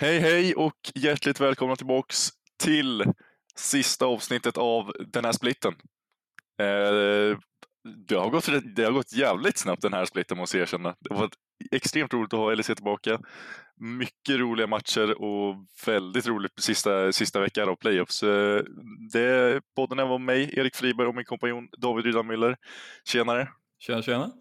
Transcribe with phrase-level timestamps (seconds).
[0.00, 3.04] Hej hej och hjärtligt välkomna tillbaks till
[3.56, 5.74] sista avsnittet av den här splitten.
[6.60, 7.38] Eh,
[8.08, 10.94] det, har gått, det har gått jävligt snabbt den här splitten måste jag erkänna.
[11.00, 11.30] Det var
[11.70, 13.20] extremt roligt att ha LEC tillbaka.
[13.76, 15.56] Mycket roliga matcher och
[15.86, 18.22] väldigt roligt sista, sista veckan av playoffs.
[18.22, 18.62] Eh,
[19.12, 22.56] det, podden var mig, Erik Friberg och min kompanjon David Rydan
[23.04, 23.48] Tjenare!
[23.78, 24.32] Tjena tjena!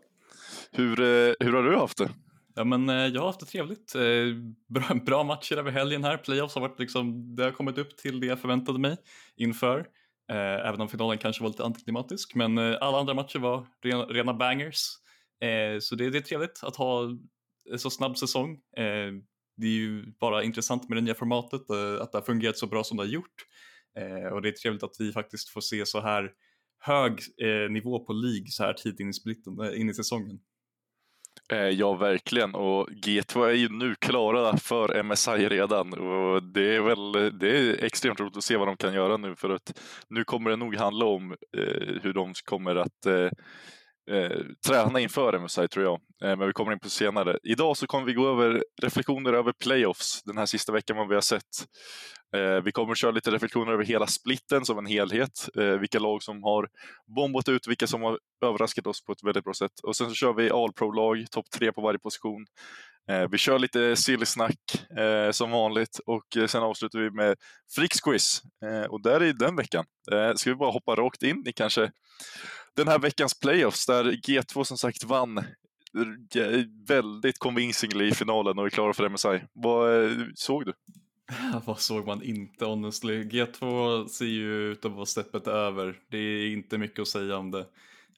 [0.72, 2.10] Hur, eh, hur har du haft det?
[2.58, 3.96] Ja, men, eh, jag har haft det trevligt.
[3.96, 4.02] Eh,
[4.68, 6.18] bra, bra matcher över helgen här.
[6.18, 8.98] Playoffs har varit liksom, det har kommit upp till det jag förväntade mig
[9.36, 9.80] inför.
[10.32, 12.36] Eh, även om finalen kanske var lite antiklimatisk.
[12.36, 14.84] Men alla andra matcher var rena, rena bangers.
[15.80, 17.04] Så det, det är trevligt att ha
[17.72, 18.60] en så snabb säsong.
[19.58, 21.62] Det är ju bara intressant med det nya formatet,
[22.02, 23.46] att det har fungerat så bra som det har gjort.
[24.34, 26.32] Och det är trevligt att vi faktiskt får se så här
[26.80, 27.20] hög
[27.70, 30.40] nivå på League så här tidigt in i, splitten, in i säsongen.
[31.54, 32.56] Eh, ja, verkligen.
[32.56, 37.84] Och G2 är ju nu klara för MSI redan och det är väl det är
[37.84, 40.76] extremt roligt att se vad de kan göra nu för att nu kommer det nog
[40.76, 43.30] handla om eh, hur de kommer att eh,
[44.18, 46.00] eh, träna inför MSI tror jag.
[46.24, 47.38] Eh, men vi kommer in på senare.
[47.44, 51.16] Idag så kommer vi gå över reflektioner över playoffs den här sista veckan vad vi
[51.16, 51.44] har sett.
[52.36, 55.50] Eh, vi kommer att köra lite reflektioner över hela splitten som en helhet.
[55.58, 56.70] Eh, vilka lag som har
[57.16, 59.80] bombat ut, vilka som har överraskat oss på ett väldigt bra sätt.
[59.84, 62.46] Och sen så kör vi All Pro-lag, topp tre på varje position.
[63.10, 64.60] Eh, vi kör lite silly snack
[64.98, 67.36] eh, som vanligt och eh, sen avslutar vi med
[67.76, 68.42] Frix-quiz.
[68.66, 71.92] Eh, och där i den veckan eh, ska vi bara hoppa rakt in i kanske
[72.76, 75.44] den här veckans playoffs där G2 som sagt vann eh,
[76.88, 79.42] väldigt convincingly i finalen och är klara för MSI.
[79.54, 80.74] Vad såg du?
[81.66, 83.24] Vad såg man inte honestly?
[83.24, 86.00] G2 ser ju ut att vara steppet över.
[86.10, 87.66] Det är inte mycket att säga om det.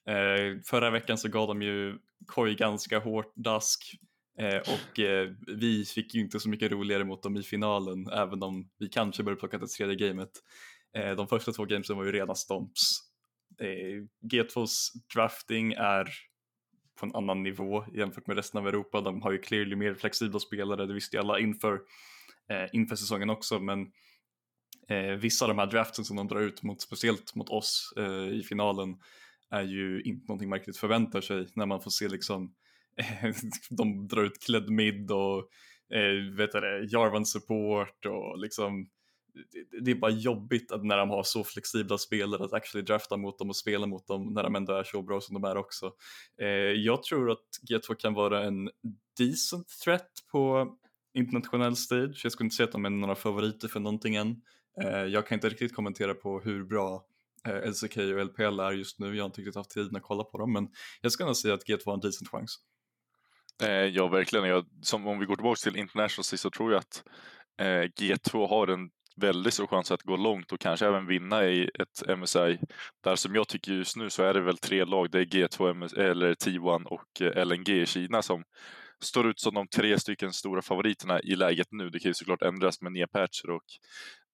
[0.06, 3.98] Eh, förra veckan så gav de ju Koi ganska hårt dask
[4.38, 8.42] eh, och eh, vi fick ju inte så mycket roligare mot dem i finalen även
[8.42, 10.30] om vi kanske började plocka det tredje gamet.
[10.96, 12.80] Eh, de första två gamesen var ju rena stomps.
[13.60, 16.08] Eh, G2s drafting är
[17.00, 19.00] på en annan nivå jämfört med resten av Europa.
[19.00, 21.80] De har ju clearly mer flexibla spelare, det visste ju alla inför
[22.50, 23.92] eh, inför säsongen också men
[24.88, 28.28] eh, vissa av de här draftsen som de drar ut mot, speciellt mot oss eh,
[28.28, 28.96] i finalen
[29.50, 32.54] är ju inte någonting märkligt förväntar sig när man får se liksom
[33.70, 35.38] de drar ut Kled Mid och
[35.94, 38.88] eh, vet det, Jarvan support och liksom
[39.80, 43.38] det är bara jobbigt att när de har så flexibla spelare att actually drafta mot
[43.38, 45.92] dem och spela mot dem när de ändå är så bra som de är också.
[46.40, 46.48] Eh,
[46.84, 48.70] jag tror att G2 kan vara en
[49.18, 50.76] decent threat på
[51.14, 52.20] internationell stage.
[52.24, 54.36] Jag skulle inte säga att de är några favoriter för någonting än.
[54.82, 57.04] Eh, jag kan inte riktigt kommentera på hur bra
[57.46, 59.16] eh, LCK och LPL är just nu.
[59.16, 60.68] Jag har inte riktigt haft tiden att kolla på dem, men
[61.00, 62.58] jag skulle nog säga att G2 har en decent chans.
[63.62, 64.48] Eh, ja, verkligen.
[64.48, 67.04] Jag, som, om vi går tillbaka till International så tror jag att
[67.60, 71.70] eh, G2 har en väldigt stor chans att gå långt och kanske även vinna i
[71.74, 72.58] ett MSI.
[73.04, 75.10] Där som jag tycker just nu så är det väl tre lag.
[75.10, 78.44] Det är G2, MS, eller T1 och eh, LNG i Kina som
[79.02, 81.90] står ut som de tre stycken stora favoriterna i läget nu.
[81.90, 83.64] Det kan ju såklart ändras med nya patcher och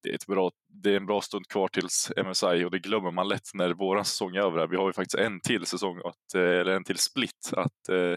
[0.03, 0.51] det är, ett bra,
[0.83, 4.05] det är en bra stund kvar tills MSI och det glömmer man lätt när våran
[4.05, 4.67] säsong är över.
[4.67, 8.15] Vi har ju faktiskt en till säsong, att, eh, eller en till split att eh,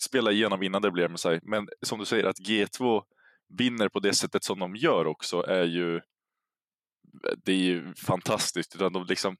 [0.00, 1.40] spela igenom innan det blir MSI.
[1.42, 3.02] Men som du säger, att G2
[3.58, 6.00] vinner på det sättet som de gör också är ju
[7.44, 8.74] det är ju fantastiskt.
[8.74, 9.36] Utan de liksom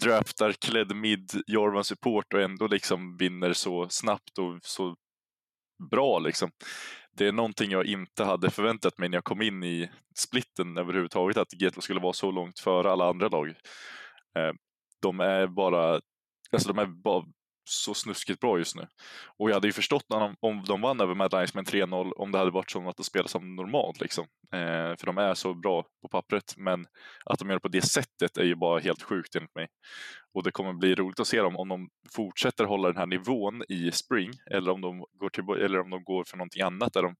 [0.00, 4.96] draftar klädd Mid, Jorvan Support och ändå liksom vinner så snabbt och så
[5.90, 6.50] bra liksom.
[7.16, 11.36] Det är någonting jag inte hade förväntat mig när jag kom in i splitten överhuvudtaget,
[11.36, 13.48] att Getlo skulle vara så långt före alla andra lag.
[13.48, 14.52] Eh,
[15.02, 16.00] de är bara,
[16.52, 17.24] alltså de är bara
[17.64, 18.86] så snuskigt bra just nu.
[19.38, 22.32] Och jag hade ju förstått om, om de vann över Mad Lions med 3-0 om
[22.32, 24.00] det hade varit som att de spelar som normalt.
[24.00, 24.26] Liksom.
[24.52, 26.54] Eh, för de är så bra på pappret.
[26.56, 26.86] Men
[27.24, 29.66] att de gör det på det sättet är ju bara helt sjukt enligt mig.
[30.34, 33.62] Och det kommer bli roligt att se dem om de fortsätter hålla den här nivån
[33.68, 37.02] i Spring eller om de går, till, eller om de går för någonting annat där
[37.02, 37.14] de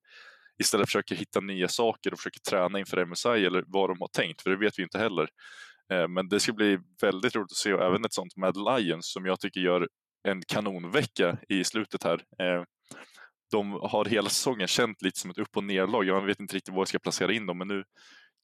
[0.62, 4.42] istället försöker hitta nya saker och försöker träna inför MSI eller vad de har tänkt,
[4.42, 5.28] för det vet vi inte heller.
[5.92, 9.12] Eh, men det ska bli väldigt roligt att se och även ett sånt Mad Lions
[9.12, 9.88] som jag tycker gör
[10.28, 12.24] en kanonvecka i slutet här.
[12.38, 12.64] Eh,
[13.50, 16.04] de har hela säsongen känt lite som ett upp och nerlag.
[16.04, 17.84] Jag vet inte riktigt var jag ska placera in dem, men nu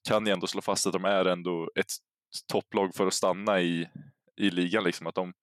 [0.07, 1.91] kan jag ändå slå fast att de är ändå ett
[2.51, 3.89] topplag för att stanna i,
[4.37, 4.83] i ligan.
[4.83, 5.07] Liksom.
[5.07, 5.33] Att de,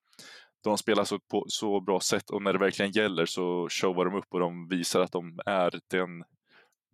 [0.65, 4.15] de spelar så på så bra sätt och när det verkligen gäller så showar de
[4.15, 6.25] upp och de visar att de är den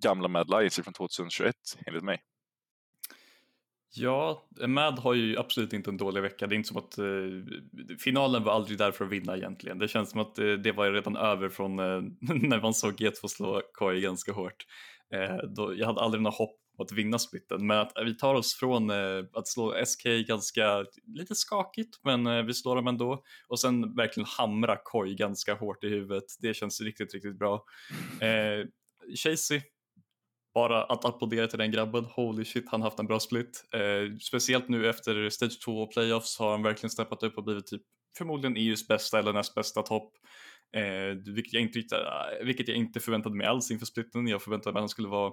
[0.03, 1.55] gamla Mad Lions från 2021
[1.87, 2.23] enligt mig.
[3.95, 6.47] Ja, Mad har ju absolut inte en dålig vecka.
[6.47, 9.79] Det är inte som att eh, finalen var aldrig där för att vinna egentligen.
[9.79, 11.85] Det känns som att eh, det var redan över från eh,
[12.21, 14.67] när man såg G2 slå Koi ganska hårt.
[15.15, 18.15] Eh, då, jag hade aldrig några hopp om att vinna splitten, men att eh, vi
[18.15, 22.87] tar oss från eh, att slå SK ganska, lite skakigt, men eh, vi slår dem
[22.87, 26.25] ändå och sen verkligen hamra Koi ganska hårt i huvudet.
[26.41, 27.65] Det känns riktigt, riktigt bra.
[28.21, 28.67] Eh,
[29.17, 29.61] Chasey,
[30.55, 32.05] bara att applådera till den grabben.
[32.05, 33.65] Holy shit, han har haft en bra split.
[33.75, 37.83] Eh, speciellt nu efter Stage 2 playoffs har han verkligen steppat upp och blivit typ
[38.19, 40.13] förmodligen EUs bästa eller näst bästa topp.
[40.77, 44.29] Eh, vilket, jag inte, eh, vilket jag inte förväntade mig alls inför splitten.
[44.29, 45.33] Jag förväntade mig att han skulle vara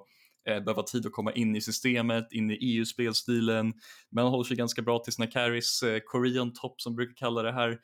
[0.50, 3.74] eh, behöva tid att komma in i systemet, in i EU-spelstilen.
[4.12, 7.42] Men han håller sig ganska bra till sina carries, eh, Korean top som brukar kalla
[7.42, 7.80] det här.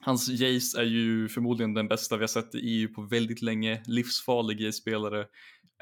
[0.00, 3.82] Hans Jace är ju förmodligen den bästa vi har sett i EU på väldigt länge,
[3.86, 5.26] livsfarlig Jace-spelare.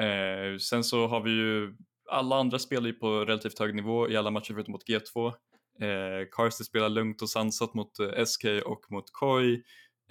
[0.01, 1.77] Eh, sen så har vi ju,
[2.11, 5.33] alla andra spelar ju på relativt hög nivå i alla matcher förutom mot G2.
[5.81, 9.63] Eh, Karsti spelar lugnt och sansat mot eh, SK och mot Koi.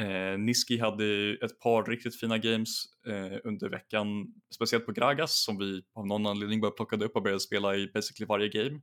[0.02, 4.08] Eh, Niski hade ett par riktigt fina games eh, under veckan,
[4.56, 7.88] speciellt på Gragas som vi av någon anledning bara plockade upp och började spela i
[7.94, 8.82] basically varje game.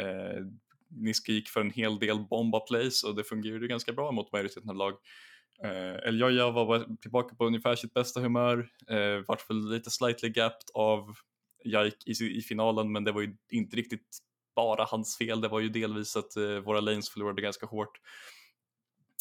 [0.00, 0.44] Eh,
[0.90, 4.70] Niski gick för en hel del bomba plays och det fungerade ganska bra mot majoriteten
[4.70, 4.94] av lag.
[5.64, 10.70] Eh, Eljoja var tillbaka på ungefär sitt bästa humör, eh, vart väl lite slightly gapped
[10.74, 11.14] av
[11.64, 14.18] Jaik i, i finalen men det var ju inte riktigt
[14.56, 18.00] bara hans fel, det var ju delvis att eh, våra lanes förlorade ganska hårt.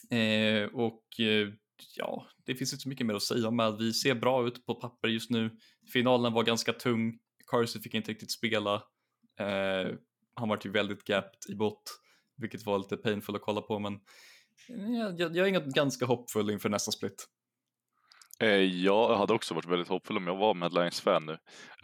[0.10, 1.50] Eh, och eh,
[1.96, 4.66] ja, det finns inte så mycket mer att säga om att vi ser bra ut
[4.66, 5.58] på papper just nu.
[5.94, 8.74] Finalen var ganska tung, Carson fick inte riktigt spela.
[9.40, 9.94] Eh,
[10.34, 12.00] han var ju väldigt gapped i bott,
[12.38, 14.00] vilket var lite painful att kolla på, men
[14.68, 17.28] jag, jag, jag är ganska hoppfull inför nästa split.
[18.40, 21.38] Eh, jag hade också varit väldigt hoppfull om jag var Mad Lions-fan nu.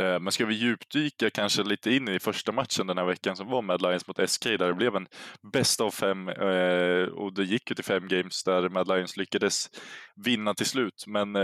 [0.05, 3.47] Eh, men ska vi djupdyka kanske lite in i första matchen den här veckan som
[3.47, 5.07] var Mad Lions mot SK där det blev en
[5.53, 9.69] bäst av fem eh, och det gick ju till fem games där Mad Lions lyckades
[10.15, 11.03] vinna till slut.
[11.07, 11.35] Men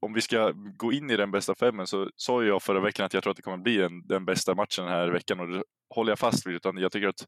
[0.00, 3.14] om vi ska gå in i den bästa femmen så sa jag förra veckan att
[3.14, 5.62] jag tror att det kommer bli den, den bästa matchen den här veckan och det
[5.94, 6.54] håller jag fast vid.
[6.54, 7.26] Utan jag tycker att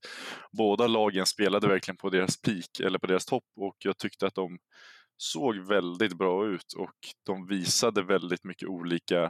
[0.52, 4.34] båda lagen spelade verkligen på deras peak eller på deras topp och jag tyckte att
[4.34, 4.58] de
[5.16, 9.22] såg väldigt bra ut och de visade väldigt mycket olika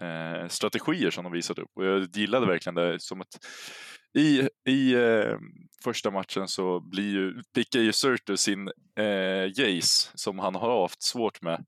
[0.00, 1.70] eh, strategier som de visade upp.
[1.74, 3.38] Och jag gillade verkligen det som att
[4.18, 5.38] i, i eh,
[5.84, 11.02] första matchen så blir ju, pickar ju Surtur sin eh, Jace som han har haft
[11.02, 11.64] svårt med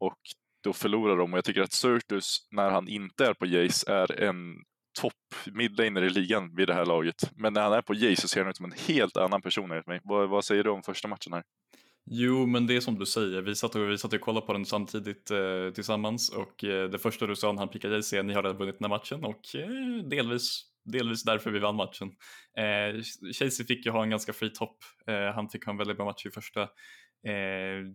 [0.00, 0.18] och
[0.64, 4.20] då förlorar de och jag tycker att Surtus när han inte är på Jace är
[4.20, 4.54] en
[5.00, 7.30] topp midlaner i ligan vid det här laget.
[7.36, 9.70] Men när han är på Jace så ser han ut som en helt annan person
[9.70, 10.00] enligt mig.
[10.02, 11.42] Vad, vad säger du om första matchen här?
[12.10, 13.42] Jo, men det är som du säger.
[13.42, 16.98] Vi satt och, vi satt och kollade på den samtidigt eh, tillsammans och eh, det
[16.98, 19.24] första du sa när han pickade Jace är ni har redan vunnit den här matchen
[19.24, 22.08] och eh, delvis, delvis därför vi vann matchen.
[22.58, 23.02] Eh,
[23.32, 24.76] Chasey fick ju ha en ganska fri topp.
[25.06, 26.68] Eh, han fick ha en väldigt bra match i första.
[27.22, 27.86] Eh,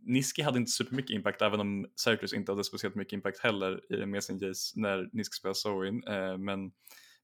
[0.00, 4.24] Niski hade inte supermycket impact även om Certus inte hade speciellt mycket impact heller med
[4.24, 6.04] sin Jace när Niski spelade Sowin.
[6.08, 6.72] Eh, men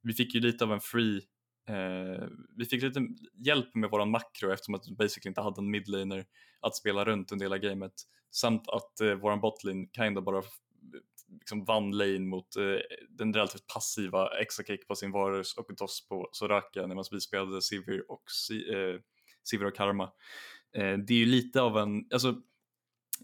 [0.02, 1.22] vi fick ju lite av en free
[1.68, 3.00] Eh, vi fick lite
[3.46, 6.24] hjälp med våran makro eftersom att vi basically inte hade en midlaner
[6.60, 7.92] att spela runt en del av gamet.
[8.30, 10.42] Samt att eh, våran botlane kinda bara
[11.28, 16.28] liksom vann lane mot eh, den relativt passiva extra-kick på sin Varus och DOS på
[16.32, 18.24] Soraka medan vi spelade Sivir och,
[18.74, 19.00] eh,
[19.42, 20.12] Sivir och Karma.
[20.76, 22.36] Eh, det är ju lite av en, alltså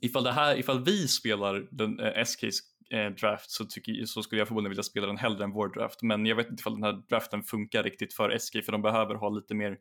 [0.00, 2.60] ifall, det här, ifall vi spelar den eh, SKs
[2.90, 6.02] eh, draft så, tycker, så skulle jag förmodligen vilja spela den hellre än vår draft.
[6.02, 9.14] Men jag vet inte ifall den här draften funkar riktigt för SK för de behöver
[9.14, 9.78] ha lite mer,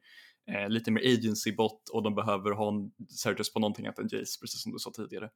[0.51, 4.07] eh, lite mer agency bot och de behöver ha en Certus på någonting annat än
[4.11, 5.29] Jace, precis som du sa tidigare.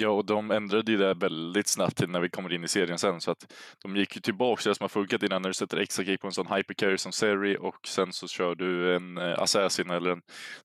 [0.00, 2.98] Ja, och de ändrade ju det väldigt snabbt till när vi kommer in i serien
[2.98, 3.20] sen.
[3.20, 3.52] Så att
[3.82, 6.20] de gick ju tillbaka till det som har funkat innan när du sätter extra kick
[6.20, 10.10] på en sån hypercarry som Seri och sen så kör du en eh, assassin eller
[10.10, 10.20] en,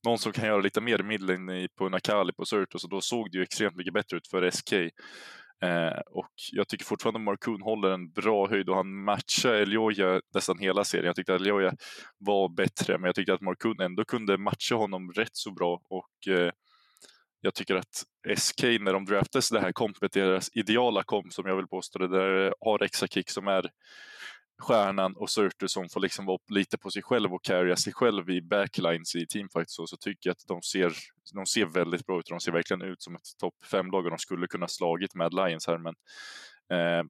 [0.05, 3.31] någon som kan göra lite mer midlane på en Akali på Certus och då såg
[3.31, 4.73] det ju extremt mycket bättre ut för SK.
[5.63, 10.59] Eh, och jag tycker fortfarande Markoon håller en bra höjd och han matchar Elioja nästan
[10.59, 11.05] hela serien.
[11.05, 11.73] Jag tyckte att Elioja
[12.17, 16.33] var bättre, men jag tyckte att Markoon ändå kunde matcha honom rätt så bra och
[16.33, 16.51] eh,
[17.43, 18.03] jag tycker att
[18.38, 22.07] SK när de draftades det här kompet, deras ideala komp som jag vill påstå det,
[22.07, 23.69] där har extra kick som är
[24.62, 28.29] stjärnan och Surtur som får liksom vara lite på sig själv och carrya sig själv
[28.29, 30.93] i backlines i teamfight så, så tycker jag att de ser,
[31.33, 34.09] de ser väldigt bra ut och de ser verkligen ut som ett topp 5-lag och
[34.09, 35.95] de skulle kunna slagit med Lions här men
[36.79, 37.03] eh,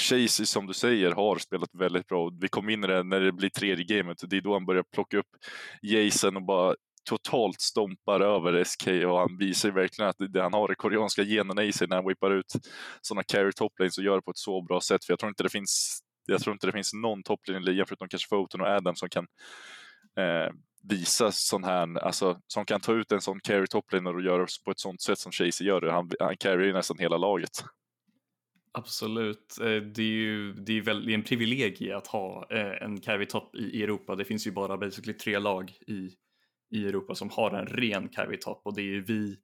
[0.00, 2.30] Chase, som du säger har spelat väldigt bra.
[2.40, 4.18] Vi kom in i det när det blir tredje gamet.
[4.26, 5.36] Det är då han börjar plocka upp
[5.82, 6.74] Jason och bara
[7.04, 11.64] totalt stompar över SK och han visar verkligen att det, han har de koreanska generna
[11.64, 12.52] i sig när han whippar ut
[13.00, 15.04] sådana carry toplanes och gör det på ett så bra sätt.
[15.04, 17.86] För jag tror inte det finns, jag tror inte det finns någon toplane i ligan
[17.86, 19.26] förutom kanske Foton och Adam som kan
[20.18, 24.46] eh, visa sån här, alltså som kan ta ut en sån carry toplane och göra
[24.64, 25.92] på ett sånt sätt som Chasey gör det.
[25.92, 27.64] Han, han carryar ju nästan hela laget.
[28.72, 29.58] Absolut.
[29.60, 33.00] Eh, det är ju det är väl, det är en privilegie att ha eh, en
[33.00, 34.16] carry top i Europa.
[34.16, 36.10] Det finns ju bara basically tre lag i,
[36.72, 39.36] i Europa som har en ren carry och det är ju vi,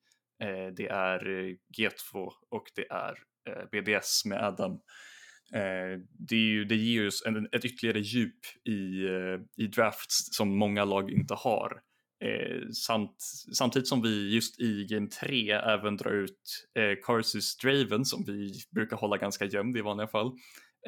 [0.42, 3.18] eh, det är eh, G2 och det är
[3.48, 4.72] eh, BDS med Adam.
[5.54, 9.08] Eh, det, är ju, det ger oss en, ett ytterligare djup i,
[9.62, 11.80] i drafts som många lag inte har.
[12.24, 13.16] Eh, samt,
[13.56, 18.52] samtidigt som vi just i Game 3 även drar ut eh, Carsus Draven som vi
[18.74, 20.32] brukar hålla ganska gömd i vanliga fall.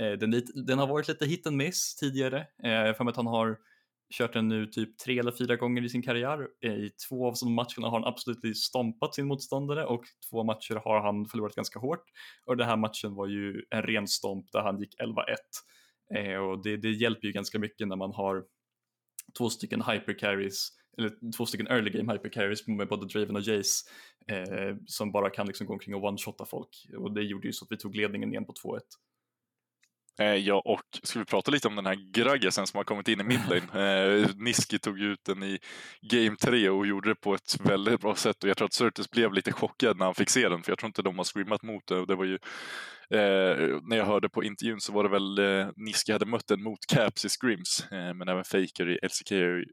[0.00, 3.58] Eh, den, den, har varit lite hit and miss tidigare, eh, för att han har
[4.10, 6.48] kört den nu typ tre eller fyra gånger i sin karriär.
[6.64, 10.74] Eh, I två av de matcherna har han absolut stompat sin motståndare och två matcher
[10.74, 12.04] har han förlorat ganska hårt.
[12.46, 15.14] Och den här matchen var ju en ren stomp där han gick 11-1.
[16.14, 18.44] Eh, och det, det hjälper ju ganska mycket när man har
[19.38, 23.90] två stycken hypercarries eller två stycken early game hypercarries med både Draven och Jace
[24.26, 27.64] eh, som bara kan liksom gå omkring och one-shotta folk och det gjorde ju så
[27.64, 28.80] att vi tog ledningen igen på 2-1.
[30.20, 33.20] Eh, ja, och ska vi prata lite om den här Graggesen som har kommit in
[33.20, 33.60] i midlane.
[33.90, 35.58] Eh, Niski tog ut den i
[36.00, 39.10] Game 3 och gjorde det på ett väldigt bra sätt och jag tror att Surtus
[39.10, 41.62] blev lite chockad när han fick se den för jag tror inte de har screamat
[41.62, 41.98] mot det.
[41.98, 42.34] Och det var ju,
[43.14, 46.62] eh, när jag hörde på intervjun så var det väl eh, Niski hade mött den
[46.62, 49.64] mot Caps i Scrims eh, men även Faker i LCK har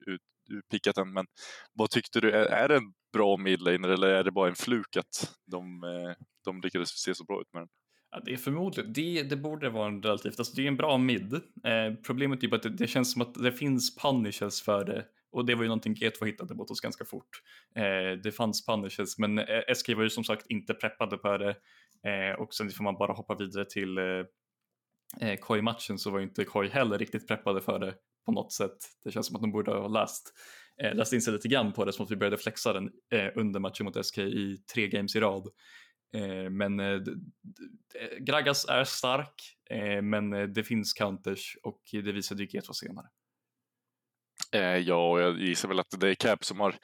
[0.71, 1.13] pickat den.
[1.13, 1.25] Men
[1.73, 4.97] vad tyckte du, är, är det en bra midlaner eller är det bara en fluk
[4.97, 7.69] att de, eh, de lyckades se så bra ut med den?
[8.11, 10.97] Ja, det är förmodligen, det, det borde vara en relativt, alltså det är en bra
[10.97, 11.33] mid.
[11.33, 15.05] Eh, problemet är bara att det, det, känns som att det finns punishes för det
[15.31, 17.41] och det var ju någonting G2 hittade mot oss ganska fort.
[17.75, 21.55] Eh, det fanns punishes men eh, SK var ju som sagt inte preppade på det
[22.09, 24.03] eh, och sen får man bara hoppa vidare till eh,
[25.21, 27.93] eh Koi-matchen så var ju inte Koi heller riktigt preppade för det
[28.25, 28.77] på något sätt.
[29.03, 30.33] Det känns som att de borde ha läst,
[30.83, 33.31] eh, läst in sig lite grann på det som att vi började flexa den eh,
[33.35, 35.47] under matchen mot SK i tre games i rad.
[36.15, 42.11] Eh, men eh, eh, Gragas är stark, eh, men eh, det finns counters och det
[42.11, 43.07] visade ju G2 senare.
[44.51, 46.75] Eh, ja, jag gissar väl att det är Cap som har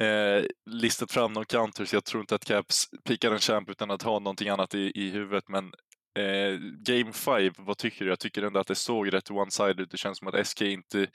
[0.00, 1.92] eh, listat fram några counters.
[1.92, 5.10] Jag tror inte att Caps pikar en champ utan att ha någonting annat i, i
[5.10, 5.72] huvudet, men
[6.18, 8.10] Eh, Game 5, vad tycker du?
[8.10, 9.90] Jag tycker ändå att det såg rätt one-sided ut.
[9.90, 11.06] Det känns som att SK inte,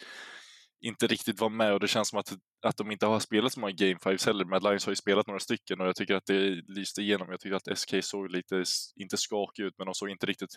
[0.82, 2.34] inte riktigt var med och det känns som att,
[2.66, 4.46] att de inte har spelat så många Game 5 heller.
[4.46, 7.28] Mad Lions har ju spelat några stycken och jag tycker att det lyste igenom.
[7.32, 8.64] Jag tycker att SK såg lite,
[8.96, 10.56] inte skakig ut, men de såg inte riktigt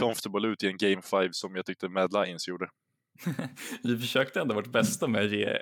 [0.00, 2.68] comfortable ut i en Game 5 som jag tyckte Mad Lions gjorde.
[3.82, 5.58] vi försökte ändå vårt bästa med att ge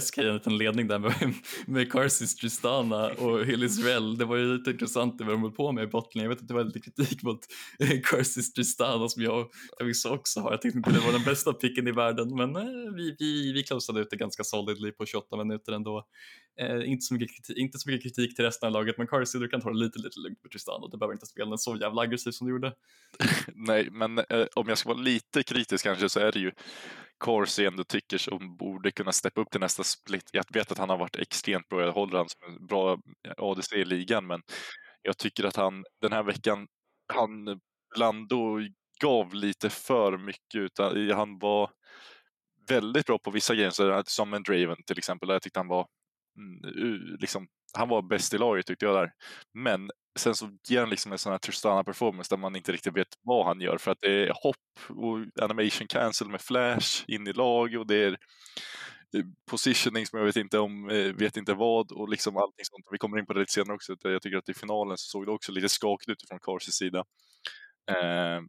[0.00, 1.34] SK en liten ledning där med,
[1.66, 4.18] med Carsis Tristana och Hillisrell.
[4.18, 6.22] Det var ju lite intressant det de höll på med i botten.
[6.22, 7.40] Jag vet att det var lite kritik mot
[8.04, 9.48] Carsis Tristana som jag
[9.78, 10.50] förvisso också har.
[10.50, 13.62] Jag tyckte inte det var den bästa picken i världen men eh, vi, vi, vi
[13.62, 16.06] closade ut det ganska solidly på 28 minuter ändå.
[16.60, 19.38] Eh, inte, så mycket kritik, inte så mycket kritik till resten av laget men Carsi
[19.38, 20.88] du kan ta det lite, lite lugnt med Tristana.
[20.88, 22.72] Du behöver inte spela den så jävla aggressiv som du gjorde.
[23.54, 26.45] Nej, men eh, om jag ska vara lite kritisk kanske så är det ju
[27.18, 30.30] Corsi ändå tycker som borde kunna steppa upp till nästa split.
[30.32, 32.98] Jag vet att han har varit extremt bra, jag håller han som en bra
[33.36, 34.42] ADC i ligan, men
[35.02, 36.66] jag tycker att han den här veckan,
[37.12, 37.60] han
[37.96, 38.58] Lando
[39.00, 41.70] gav lite för mycket, utan han var
[42.68, 45.86] väldigt bra på vissa grejer, som en Draven till exempel, där jag tyckte han var
[46.36, 49.12] mm, liksom, han var bäst i laget tyckte jag där.
[49.54, 52.96] Men sen så ger han liksom en sån här Tristana performance där man inte riktigt
[52.96, 54.56] vet vad han gör för att det är hopp
[54.88, 58.12] och animation cancel med flash in i lag och det är
[59.16, 62.86] eh, positioning som jag vet inte om, eh, vet inte vad och liksom allting sånt.
[62.90, 63.96] Vi kommer in på det lite senare också.
[64.02, 67.04] Jag tycker att i finalen så såg det också lite skakigt ut från Carses sida.
[67.90, 68.40] Eh,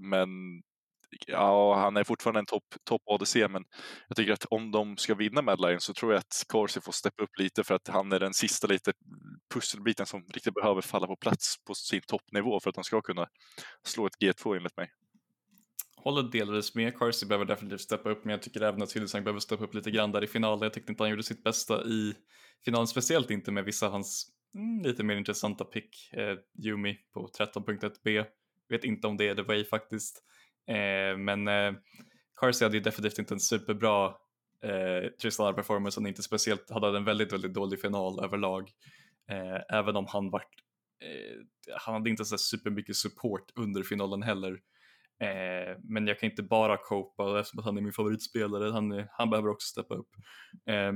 [0.00, 0.28] men
[1.26, 3.64] ja, han är fortfarande en topp top ADC, men
[4.08, 7.22] jag tycker att om de ska vinna Medline så tror jag att Corsi får steppa
[7.22, 8.92] upp lite för att han är den sista lite
[9.54, 13.26] pusselbiten som riktigt behöver falla på plats på sin toppnivå för att de ska kunna
[13.84, 14.90] slå ett G2 enligt mig.
[15.96, 19.40] Håller delvis med, Corsi behöver definitivt steppa upp, men jag tycker även att Hildesang behöver
[19.40, 20.62] steppa upp lite grann där i finalen.
[20.62, 22.14] Jag tyckte inte han gjorde sitt bästa i
[22.64, 26.12] finalen, speciellt inte med vissa av hans mm, lite mer intressanta pick.
[26.12, 28.24] Eh, Yumi på 13.1 B.
[28.68, 30.22] Vet inte om det är the way faktiskt.
[30.66, 31.72] Eh, men eh,
[32.40, 34.14] Carsey hade ju definitivt inte en superbra
[34.62, 38.70] eh, Tristan performance Han inte speciellt, hade en väldigt, väldigt dålig final överlag.
[39.30, 40.54] Eh, även om han vart,
[41.02, 44.52] eh, han hade inte så supermycket support under finalen heller.
[45.20, 49.48] Eh, men jag kan inte bara copa eftersom han är min favoritspelare, han, han behöver
[49.48, 50.10] också steppa upp.
[50.66, 50.92] Eh,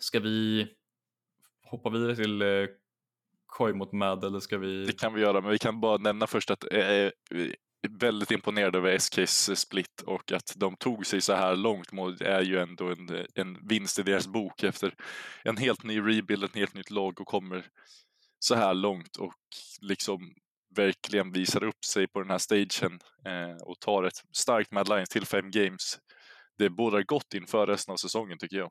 [0.00, 0.68] ska vi
[1.62, 2.66] hoppa vidare till eh,
[3.46, 4.86] Koi mot Mad eller ska vi?
[4.86, 7.10] Det kan vi göra, men vi kan bara nämna först att eh, eh
[7.88, 12.58] väldigt imponerad över SKs split och att de tog sig så här långt är ju
[12.58, 14.94] ändå en, en vinst i deras bok efter
[15.44, 17.66] en helt ny rebuild, ett helt nytt lag och kommer
[18.38, 19.34] så här långt och
[19.80, 20.34] liksom
[20.76, 25.08] verkligen visar upp sig på den här stagen eh, och tar ett starkt Mad Lions
[25.08, 25.98] till fem games.
[26.58, 28.70] Det bådar gott inför resten av säsongen tycker jag.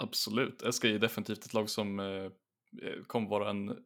[0.00, 2.24] Absolut, SK är definitivt ett lag som eh,
[2.82, 3.76] eh, kommer vara en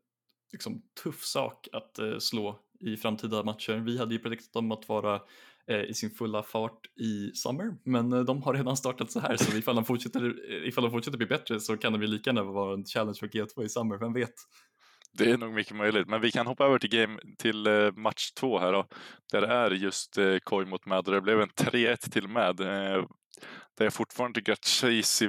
[0.52, 3.72] liksom, tuff sak att eh, slå i framtida matcher.
[3.72, 5.20] Vi hade ju prediktat dem att vara
[5.66, 9.36] eh, i sin fulla fart i Summer, men eh, de har redan startat så här
[9.36, 12.30] så ifall de, fortsätter, eh, ifall de fortsätter bli bättre så kan de ju lika
[12.30, 14.34] gärna vara en challenge för G2 i Summer, vem vet?
[15.12, 18.30] Det är nog mycket möjligt, men vi kan hoppa över till, game, till eh, match
[18.30, 18.86] två här då,
[19.32, 22.60] där det är just eh, Koi mot Mad och det blev en 3-1 till Mad.
[22.60, 23.04] Eh,
[23.78, 25.28] där jag fortfarande tycker att Chasey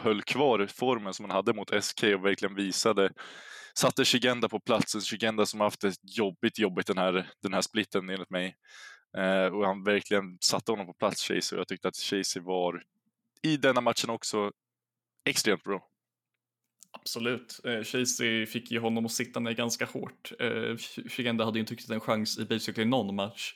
[0.00, 3.10] höll kvar formen som han hade mot SK och verkligen visade
[3.78, 5.00] satte Shigenda på platsen.
[5.00, 8.56] Shigenda som haft det jobbigt, jobbigt den här, den här splitten enligt mig.
[9.16, 11.56] Eh, och han verkligen satte honom på plats, Chasey.
[11.56, 12.82] Och jag tyckte att Chasey var
[13.42, 14.52] i denna matchen också
[15.24, 15.88] extremt bra.
[16.92, 17.60] Absolut.
[17.64, 20.32] Eh, Chasey fick ju honom att sitta ner ganska hårt.
[20.40, 20.76] Eh,
[21.08, 23.54] Shigenda hade ju inte riktigt en chans i basically någon match.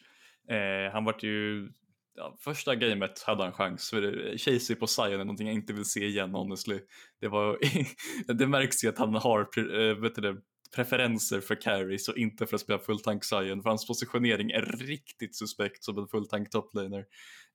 [0.49, 1.69] Eh, han vart ju
[2.14, 3.90] ja, första gamet hade han chans.
[3.90, 6.81] För eh, Chasey på Zion är någonting jag inte vill se igen honestly.
[7.21, 7.59] Det, var,
[8.33, 10.42] det märks ju att han har eh, vet du,
[10.76, 13.62] preferenser för carries och inte för att spela full tank Zion.
[13.62, 17.04] För hans positionering är riktigt suspekt som en full tank toplaner.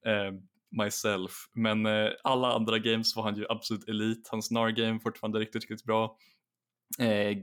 [0.05, 0.31] Eh,
[0.71, 1.31] myself.
[1.53, 4.27] Men eh, alla andra games var han ju absolut elit.
[4.31, 6.17] Hans NAR game fortfarande riktigt, riktigt bra.
[6.99, 7.37] Eh,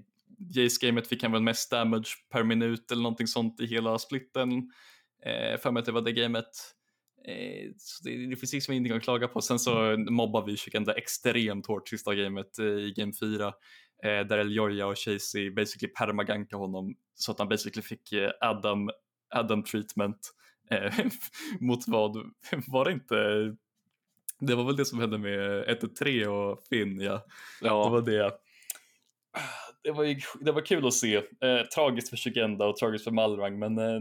[0.54, 4.50] Jace-gamet fick han väl mest damage per minut eller någonting sånt i hela splitten.
[5.26, 6.74] Eh, för mig att det var det gamet.
[7.28, 9.40] Eh, så det, det finns liksom ingenting att klaga på.
[9.40, 14.38] Sen så mobbar vi Shikenda extremt hårt sista gamet eh, i game 4 eh, där
[14.38, 18.90] Eljoja och Chasey basically permagankade honom så att han basically fick Adam,
[19.34, 20.30] Adam treatment
[21.60, 22.16] mot vad,
[22.66, 23.16] var det inte
[24.40, 27.24] det var väl det som hände med 1-3 och Finn ja.
[27.60, 27.84] ja.
[27.84, 28.32] Det var det.
[29.82, 31.16] Det var, ju, det var kul att se.
[31.16, 34.00] Eh, tragiskt för Shigenda och tragiskt för Malrang men eh,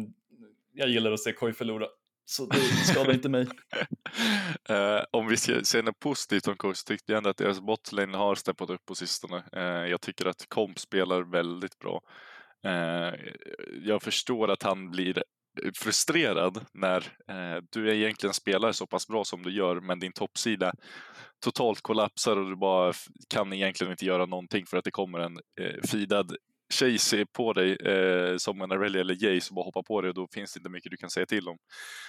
[0.73, 1.87] jag gillar att se Koi förlora.
[2.25, 3.47] Så det skadar inte mig.
[4.69, 7.61] uh, om vi ska se något positivt om Coach så tyckte jag ändå att deras
[7.61, 9.43] botlane har steppat upp på sistone.
[9.55, 12.01] Uh, jag tycker att Komp spelar väldigt bra.
[12.67, 13.13] Uh,
[13.83, 15.23] jag förstår att han blir
[15.75, 17.13] frustrerad när
[17.71, 20.73] du egentligen spelar så pass bra som du gör men din toppsida
[21.43, 22.93] totalt kollapsar och du bara
[23.29, 25.81] kan egentligen inte göra någonting för att det kommer en eh,
[26.73, 30.09] tjej ser på dig eh, som en Arelli eller Jay som bara hoppar på dig
[30.09, 31.57] och då finns det inte mycket du kan säga till om.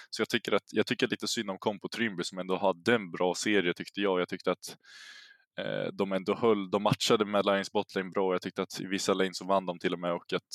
[0.09, 3.11] Så jag tycker, att, jag tycker lite synd om Compo Trimby som ändå hade en
[3.11, 4.21] bra serie tyckte jag.
[4.21, 4.77] Jag tyckte att
[5.59, 8.33] eh, de ändå höll, de matchade med Lions botlane bra.
[8.33, 10.51] Jag tyckte att i vissa lanes så vann de till och med och att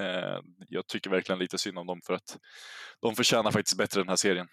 [0.00, 2.38] eh, jag tycker verkligen lite synd om dem för att
[3.02, 4.48] de förtjänar faktiskt bättre den här serien.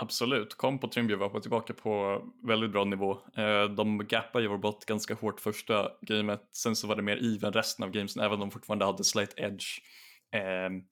[0.00, 3.12] Absolut, kom på Trimby var på tillbaka på väldigt bra nivå.
[3.36, 7.16] Eh, de gappade ju vår bot ganska hårt första gamet, sen så var det mer
[7.16, 9.66] even resten av gamesen även om de fortfarande hade slight edge.
[10.32, 10.82] Ehm,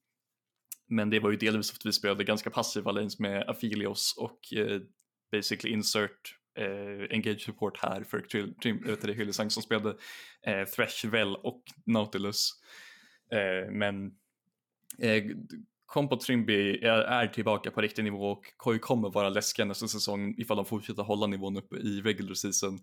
[0.89, 4.53] men det var ju delvis för att vi spelade ganska passiva lanes med Aphelios och
[4.53, 4.81] eh,
[5.33, 8.27] basically insert eh, engage support här för
[8.63, 9.97] Hyllesang Hyllisang som spelade
[10.77, 12.53] Thresh, Well och Nautilus.
[13.71, 14.13] Men
[15.87, 20.35] Kompo Trimby är, är, tillbaka på riktig nivå och Koi kommer vara läskiga nästa säsong
[20.39, 22.79] ifall de fortsätter hålla nivån uppe i regular season.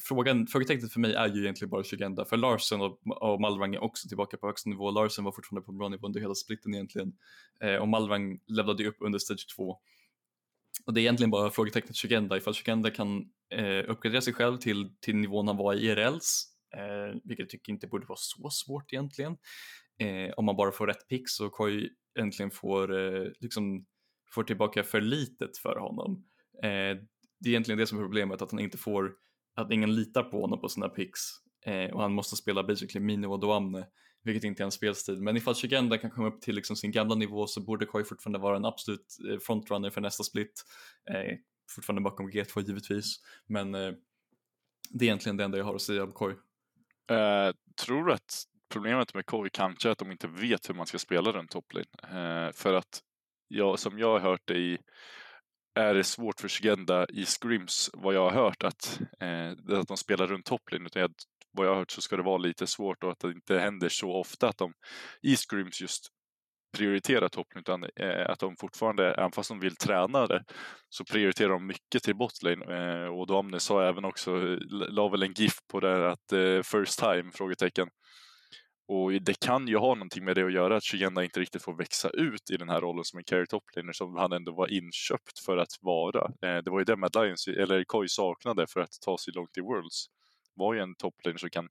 [0.00, 3.82] Frågan, frågetecknet för mig är ju egentligen bara Shugenda, för Larsen och, och Malrang är
[3.82, 4.90] också tillbaka på högsta nivå.
[4.90, 7.12] Larsen var fortfarande på bra nivå under hela splitten egentligen
[7.60, 9.78] eh, och Malrang levlade upp under stage 2.
[10.86, 14.94] Och det är egentligen bara frågetecknet Shugenda, ifall Shugenda kan eh, uppgradera sig själv till,
[15.00, 18.92] till nivån han var i IRLs, eh, vilket jag tycker inte borde vara så svårt
[18.92, 19.36] egentligen.
[20.02, 21.88] Eh, om man bara får rätt pick så Koi
[22.18, 23.86] äntligen får, eh, liksom,
[24.34, 26.24] får tillbaka för litet för honom.
[26.62, 26.98] Eh,
[27.40, 29.12] det är egentligen det som är problemet, att han inte får,
[29.56, 31.20] att ingen litar på honom på sina picks
[31.66, 33.86] eh, och han måste spela basically Mino och Doamne,
[34.22, 35.22] vilket inte är en spelstil.
[35.22, 38.38] Men ifall Chigenda kan komma upp till liksom sin gamla nivå så borde Koi fortfarande
[38.38, 40.64] vara en absolut eh, frontrunner för nästa split.
[41.10, 41.36] Eh,
[41.70, 43.92] fortfarande bakom G2 givetvis, men eh,
[44.90, 46.34] det är egentligen det enda jag har att säga om Koi.
[47.10, 50.86] Uh, tror du att problemet med Koi kanske är att de inte vet hur man
[50.86, 51.86] ska spela runt toplane.
[52.02, 53.00] Eh, för att
[53.48, 54.78] jag, som jag har hört det i
[55.74, 59.96] är det svårt för Shigenda i scrims vad jag har hört att, eh, att de
[59.96, 61.10] spelar runt toplane utan jag,
[61.52, 63.88] vad jag har hört så ska det vara lite svårt och att det inte händer
[63.88, 64.72] så ofta att de
[65.22, 66.08] i scrims just
[66.76, 70.44] prioriterar toplane utan eh, att de fortfarande, även fast de vill träna det,
[70.88, 75.22] så prioriterar de mycket till botlane eh, och Domne sa även också, eh, la väl
[75.22, 77.30] en GIF på det att eh, first time?
[77.34, 77.88] frågetecken
[78.88, 81.76] och det kan ju ha någonting med det att göra att Shigenda inte riktigt får
[81.76, 85.38] växa ut i den här rollen som en carry toplaner som han ändå var inköpt
[85.46, 86.24] för att vara.
[86.24, 89.56] Eh, det var ju det Mad Lions, eller Koi saknade för att ta sig långt
[89.56, 90.06] i Worlds.
[90.54, 91.68] Var ju en toplaner som kan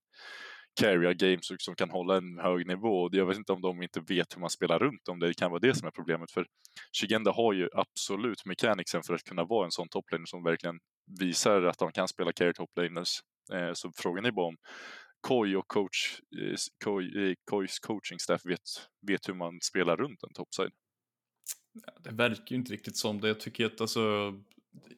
[0.80, 3.10] carrya games och som kan hålla en hög nivå.
[3.12, 5.60] Jag vet inte om de inte vet hur man spelar runt om det kan vara
[5.60, 6.32] det som är problemet.
[6.32, 6.46] För
[6.92, 10.80] Shigenda har ju absolut mechanicsen för att kunna vara en sån toplaner som verkligen
[11.20, 13.20] visar att de kan spela carry toplaners.
[13.54, 14.58] Eh, så frågan är bara om
[15.22, 18.62] Koi och coach, eh, Koi, Kois eh, coaching staff vet,
[19.08, 20.72] vet hur man spelar runt en topside.
[22.04, 23.28] Det verkar ju inte riktigt som det.
[23.28, 24.34] Jag tycker att alltså,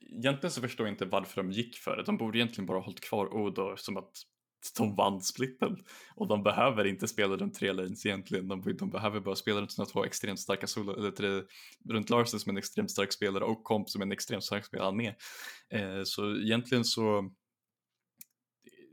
[0.02, 2.04] egentligen så förstår jag inte varför de gick för det.
[2.04, 4.12] De borde egentligen bara hållit kvar Odo som att
[4.78, 5.78] de vann splitten.
[6.16, 8.48] Och de behöver inte spela runt tre lanes egentligen.
[8.48, 11.42] De, de behöver bara spela runt sina två extremt starka solo, eller tre,
[11.90, 15.16] runt Larsen som en extremt stark spelare och Komp som en extremt stark spelare med.
[15.70, 17.32] Eh, så egentligen så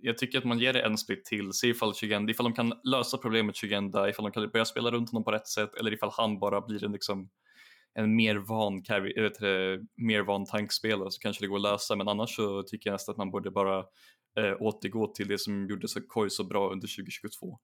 [0.03, 2.73] jag tycker att man ger det en split till, se ifall Chigenda, ifall de kan
[2.85, 6.11] lösa problemet Chigenda, ifall de kan börja spela runt honom på rätt sätt eller ifall
[6.13, 7.31] han bara blir en liksom
[7.95, 11.97] en mer van, carry, vet det, mer van tankspelare så kanske det går att lösa
[11.97, 13.79] men annars så tycker jag nästan att man borde bara
[14.39, 17.59] eh, återgå till det som gjorde Koi så bra under 2022.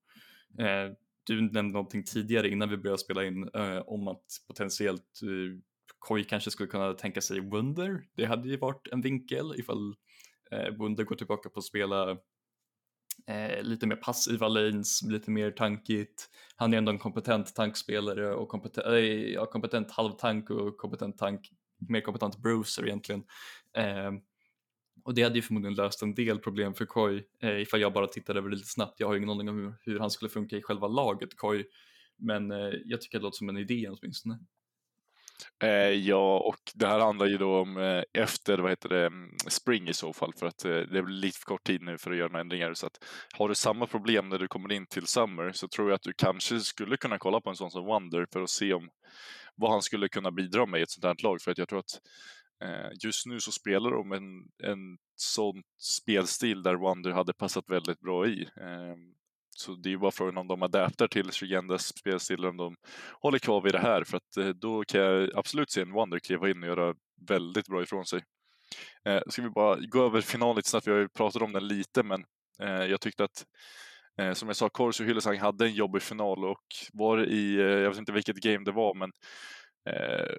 [0.61, 0.93] Eh,
[1.27, 5.59] du nämnde någonting tidigare innan vi började spela in eh, om att potentiellt eh,
[5.99, 8.03] Koi kanske skulle kunna tänka sig Wunder.
[8.17, 9.95] Det hade ju varit en vinkel ifall
[10.51, 12.11] eh, går tillbaka på att spela
[13.27, 16.31] eh, lite mer passiva lanes, lite mer tankigt.
[16.57, 21.19] Han är ändå en kompetent tankspelare och kompetent, äh, eh, ja, kompetent halvtank och kompetent
[21.19, 21.51] tank,
[21.89, 23.25] mer kompetent bruiser egentligen.
[23.77, 24.13] Eh,
[25.05, 28.07] och det hade ju förmodligen löst en del problem för Koi eh, ifall jag bara
[28.07, 29.01] tittade över det lite snabbt.
[29.01, 31.65] Jag har ju ingen aning om hur, hur han skulle funka i själva laget Koi,
[32.17, 34.39] men eh, jag tycker det låter som en idé åtminstone.
[35.63, 39.31] Eh, ja, och det här handlar ju då om eh, efter vad heter det, mm,
[39.49, 42.11] spring i så fall, för att eh, det är lite för kort tid nu för
[42.11, 42.75] att göra några ändringar.
[42.75, 43.05] Så att
[43.39, 46.13] har du samma problem när du kommer in till Summer så tror jag att du
[46.13, 48.89] kanske skulle kunna kolla på en sån som Wonder för att se om
[49.55, 51.43] vad han skulle kunna bidra med i ett sånt här lag.
[51.43, 52.01] För att jag tror att
[52.63, 58.01] eh, just nu så spelar de en, en sån spelstil där Wonder hade passat väldigt
[58.01, 58.49] bra i.
[58.61, 59.15] Ehm,
[59.57, 62.77] så det är ju bara frågan om de adaptar till Shigendas spelstil om de
[63.21, 66.19] håller kvar vid det här för att eh, då kan jag absolut se en Wonder
[66.19, 66.95] kliva in och göra
[67.29, 68.23] väldigt bra ifrån sig.
[69.05, 71.69] Eh, ska vi bara gå över finalen lite snabbt, vi har ju pratat om den
[71.69, 72.25] lite men
[72.63, 73.47] eh, jag tyckte att
[74.21, 77.63] eh, som jag sa, Kors och Hyllesang hade en jobbig final och var i, eh,
[77.63, 79.11] jag vet inte vilket game det var men
[79.89, 80.37] eh,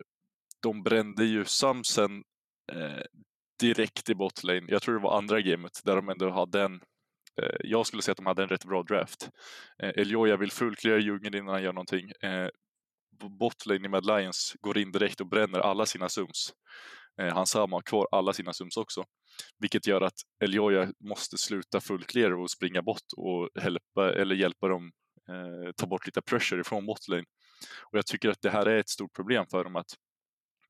[0.61, 2.23] de brände ju Samsen
[2.71, 3.03] eh,
[3.59, 4.65] direkt i botlane.
[4.67, 6.81] Jag tror det var andra gamet där de ändå hade en
[7.41, 9.29] Eh, jag skulle säga att de hade en rätt bra draft.
[9.83, 12.11] Eh, Elioja vill fullklia djungeln innan han gör någonting.
[12.21, 12.47] Eh,
[13.39, 16.53] botlane i Mad Lions går in direkt och bränner alla sina sums.
[17.21, 19.03] Eh, han Sama har kvar alla sina sums också.
[19.59, 24.91] Vilket gör att Elioja måste sluta fullclear och springa bort och hjälpa, eller hjälpa dem
[25.29, 27.23] eh, ta bort lite pressure ifrån botlane.
[27.91, 29.95] Och jag tycker att det här är ett stort problem för dem att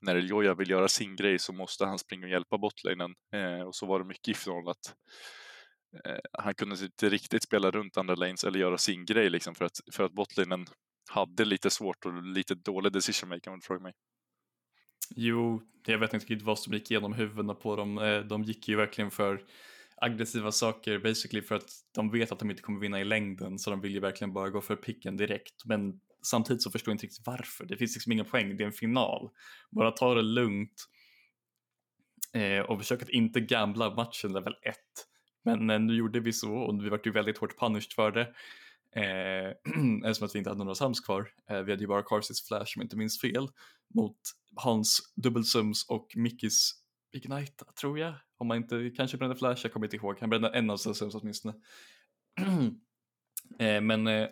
[0.01, 3.15] när Elioja vill göra sin grej så måste han springa och hjälpa botlanen.
[3.33, 4.95] Eh, och så var det mycket ifrån att
[6.05, 9.65] Eh, han kunde inte riktigt spela runt andra lanes eller göra sin grej liksom för
[9.65, 10.65] att, för att botlinen
[11.09, 13.93] hade lite svårt och lite dålig decision making om du frågar mig.
[15.15, 17.97] Jo, jag vet inte riktigt vad som gick igenom huvudena på dem.
[17.97, 19.43] Eh, de gick ju verkligen för
[20.01, 23.69] aggressiva saker basically för att de vet att de inte kommer vinna i längden så
[23.69, 25.65] de vill ju verkligen bara gå för picken direkt.
[25.65, 27.65] Men samtidigt så förstår jag inte riktigt varför.
[27.65, 29.29] Det finns liksom ingen poäng, det är en final.
[29.71, 30.85] Bara ta det lugnt
[32.33, 34.75] eh, och försök att inte gambla matchen level 1
[35.47, 38.33] men eh, nu gjorde vi så och vi vart ju väldigt hårt punished för det.
[38.95, 39.49] Eh,
[40.05, 41.29] eftersom att vi inte hade några sams kvar.
[41.49, 43.47] Eh, vi hade ju bara Carsis Flash om jag inte minns fel
[43.93, 44.17] mot
[44.55, 46.71] Hans Dubbelsums och Mickis
[47.11, 48.13] Ignite tror jag.
[48.37, 50.17] Om man inte kanske brände Flash, jag kommer inte ihåg.
[50.19, 51.53] Han brände en av sina sums åtminstone.
[53.59, 54.27] eh, men eh,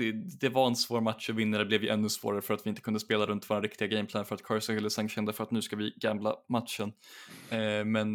[0.00, 2.66] det, det, var en svår match att vinna, det blev ju ännu svårare för att
[2.66, 5.44] vi inte kunde spela runt vår riktiga gameplan för att Curse och Hylesang kände för
[5.44, 6.92] att nu ska vi gambla matchen.
[7.50, 8.14] Eh, men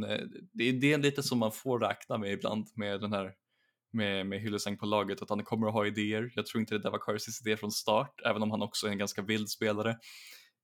[0.53, 3.33] det, det, är lite som man får räkna med ibland med den här
[3.93, 6.31] med, med Hylesang på laget, att han kommer att ha idéer.
[6.35, 8.91] Jag tror inte det där var Curses idé från start, även om han också är
[8.91, 9.89] en ganska vild spelare.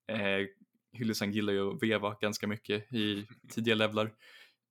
[0.07, 0.47] Eh,
[0.93, 4.11] Hylesang gillar ju att veva ganska mycket i tidiga levlar.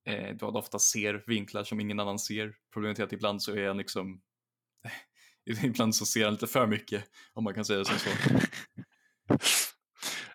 [0.06, 2.54] Eh, då han ofta ser vinklar som ingen annan ser.
[2.72, 4.20] Problemet är att ibland så är han liksom
[4.84, 4.90] eh,
[5.64, 8.10] ibland så ser han lite för mycket, om man kan säga som så.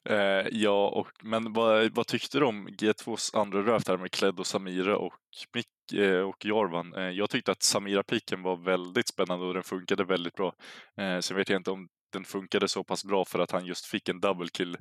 [0.13, 4.39] eh, ja, och, men vad, vad tyckte du om G2s andra draft här med Kled
[4.39, 5.13] och Samira och
[5.53, 6.93] Mick eh, och Jarvan?
[6.93, 10.53] Eh, jag tyckte att Samira-piken var väldigt spännande och den funkade väldigt bra.
[10.97, 13.85] Eh, sen vet jag inte om den funkade så pass bra för att han just
[13.85, 14.77] fick en double kill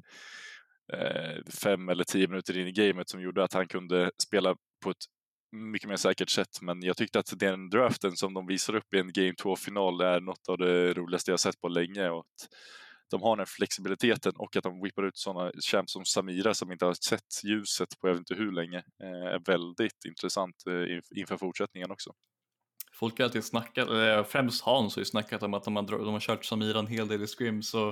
[0.92, 4.90] eh, fem eller tio minuter in i gamet som gjorde att han kunde spela på
[4.90, 5.04] ett
[5.54, 6.62] mycket mer säkert sätt.
[6.62, 10.20] Men jag tyckte att den draften som de visar upp i en Game 2-final är
[10.20, 12.08] något av det roligaste jag sett på länge.
[12.10, 12.48] Och att
[13.10, 16.84] de har den flexibiliteten och att de whippar ut sådana champs som Samira som inte
[16.84, 21.36] har sett ljuset på jag vet inte hur länge eh, är väldigt intressant eh, inför
[21.36, 22.12] fortsättningen också.
[22.92, 23.88] folk har alltid snackat,
[24.28, 27.08] främst Hans har ju snackat om att de har, de har kört Samira en hel
[27.08, 27.88] del i Scrim så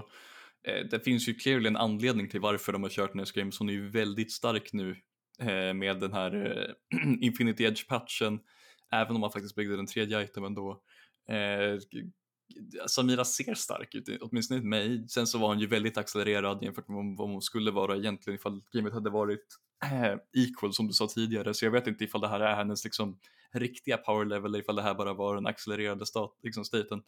[0.68, 3.50] eh, det finns ju clearly en anledning till varför de har kört den här Scrim.
[3.58, 4.96] Hon är ju väldigt stark nu
[5.38, 8.40] Eh, med den här eh, Infinity Edge-patchen,
[8.92, 10.82] även om man faktiskt byggde den tredje itemen då.
[11.28, 11.78] Eh,
[12.86, 15.08] Samira ser stark ut, åtminstone inte mig.
[15.08, 18.62] Sen så var hon ju väldigt accelererad jämfört med vad hon skulle vara egentligen ifall
[18.72, 19.46] gamet hade varit
[19.84, 21.54] äh, equal som du sa tidigare.
[21.54, 23.18] Så jag vet inte ifall det här är hennes liksom
[23.52, 27.02] riktiga power level eller ifall det här bara var den accelererade stat, liksom staten.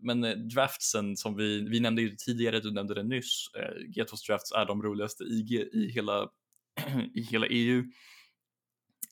[0.00, 4.52] Men draftsen som vi, vi nämnde ju tidigare, du nämnde det nyss, eh, Getos drafts
[4.52, 6.28] är de roligaste IG i hela,
[7.14, 7.84] i hela EU.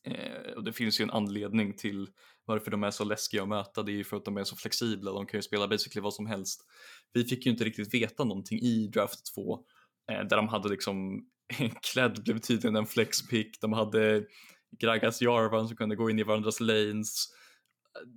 [0.05, 2.09] Eh, och det finns ju en anledning till
[2.45, 4.57] varför de är så läskiga att möta, det är ju för att de är så
[4.57, 6.61] flexibla, de kan ju spela basically vad som helst.
[7.13, 9.65] Vi fick ju inte riktigt veta någonting i draft 2
[10.11, 11.27] eh, där de hade liksom
[11.93, 14.25] Kledd blev tydligen en flexpick, de hade
[14.79, 17.27] Gragas Jarvan som kunde gå in i varandras lanes.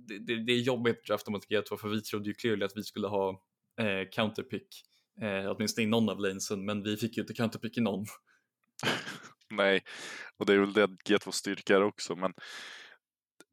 [0.08, 2.76] Det, det, det är jobbigt draft om mot G2 för vi trodde ju clearly att
[2.76, 3.42] vi skulle ha
[3.80, 4.68] eh, counterpick,
[5.22, 8.06] eh, åtminstone i någon av lanesen, men vi fick ju inte counterpick i någon.
[9.50, 9.82] Nej,
[10.38, 12.32] och det är väl det G2 styrka är också, men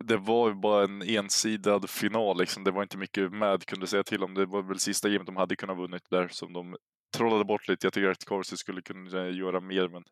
[0.04, 2.64] det var ju bara en ensidad final liksom.
[2.64, 4.34] Det var inte mycket Mad kunde säga till om.
[4.34, 6.76] Det var väl sista gamet de hade kunnat vunnit där som de
[7.18, 7.86] trollade bort lite.
[7.86, 10.04] Jag tycker att Corsi skulle kunna göra mer, men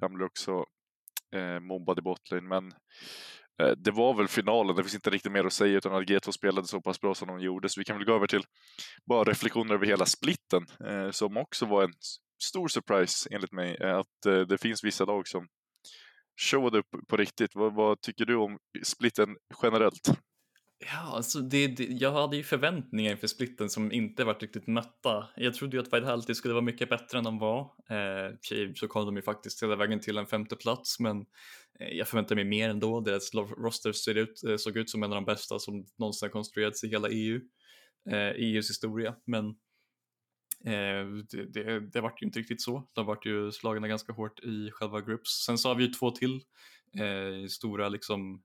[0.00, 0.64] han blev också
[1.34, 2.48] eh, mobbad i botlane.
[2.48, 2.72] Men
[3.62, 4.76] eh, det var väl finalen.
[4.76, 7.28] Det finns inte riktigt mer att säga utan att G2 spelade så pass bra som
[7.28, 7.68] de gjorde.
[7.68, 8.44] Så vi kan väl gå över till
[9.08, 11.92] bara reflektioner över hela splitten eh, som också var en
[12.42, 13.82] stor surprise enligt mig.
[13.82, 15.46] Att eh, det finns vissa lag som
[16.40, 17.54] showade upp på riktigt.
[17.54, 20.10] Vad, vad tycker du om splitten generellt?
[20.86, 25.28] Ja, alltså det, det, jag hade ju förväntningar inför splitten som inte varit riktigt mötta.
[25.36, 27.60] Jag trodde ju att Vitality skulle vara mycket bättre än de var.
[27.90, 28.34] Eh,
[28.74, 31.20] så kom de ju faktiskt hela vägen till en femte plats, men
[31.80, 33.00] eh, jag förväntade mig mer ändå.
[33.00, 36.32] Deras roster ser ut, eh, såg ut som en av de bästa som någonsin har
[36.32, 37.40] konstruerats i hela EU,
[38.10, 39.14] eh, EUs historia.
[39.26, 39.52] Men eh,
[40.64, 42.88] Eh, det, det, det vart ju inte riktigt så.
[42.92, 45.44] De vart ju slagna ganska hårt i själva groups.
[45.46, 46.40] Sen så har vi ju två till
[46.98, 48.42] eh, stora liksom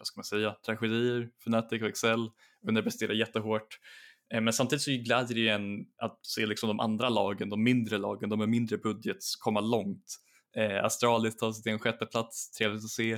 [0.00, 2.30] vad ska man säga, tragedier, Fnatic och Excel
[2.66, 3.78] underpresterar jättehårt.
[4.34, 7.98] Eh, men samtidigt så glädjer det en att se liksom de andra lagen, de mindre
[7.98, 10.16] lagen, de med mindre budgets komma långt.
[10.56, 13.12] Eh, Astralis tar sig till en sjätte plats, trevligt att se.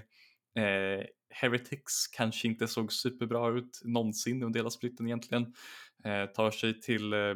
[0.59, 5.55] Eh, Heretics kanske inte såg superbra ut någonsin under hela splitten egentligen.
[6.05, 7.35] Eh, tar sig till, eh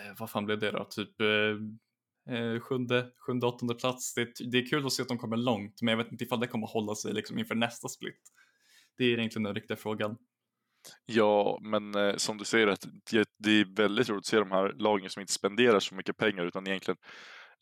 [0.00, 4.14] Eh, vad fan blev det då, typ eh, eh sjunde, sjunde, åttonde plats.
[4.14, 6.40] Det, det, är kul att se att de kommer långt, men jag vet inte ifall
[6.40, 8.20] det kommer hålla sig liksom inför nästa split.
[8.98, 10.16] Det är egentligen den riktiga frågan.
[11.06, 14.50] Ja, men eh, som du säger, att det, det, är väldigt roligt att se de
[14.50, 16.98] här lagen som inte spenderar så mycket pengar utan egentligen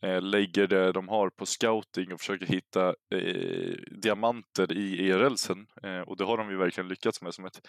[0.02, 5.66] Eh, lägger det de har på scouting och försöker hitta eh, diamanter i ERLsen.
[5.82, 7.60] Eh, och det har de ju verkligen lyckats med som ett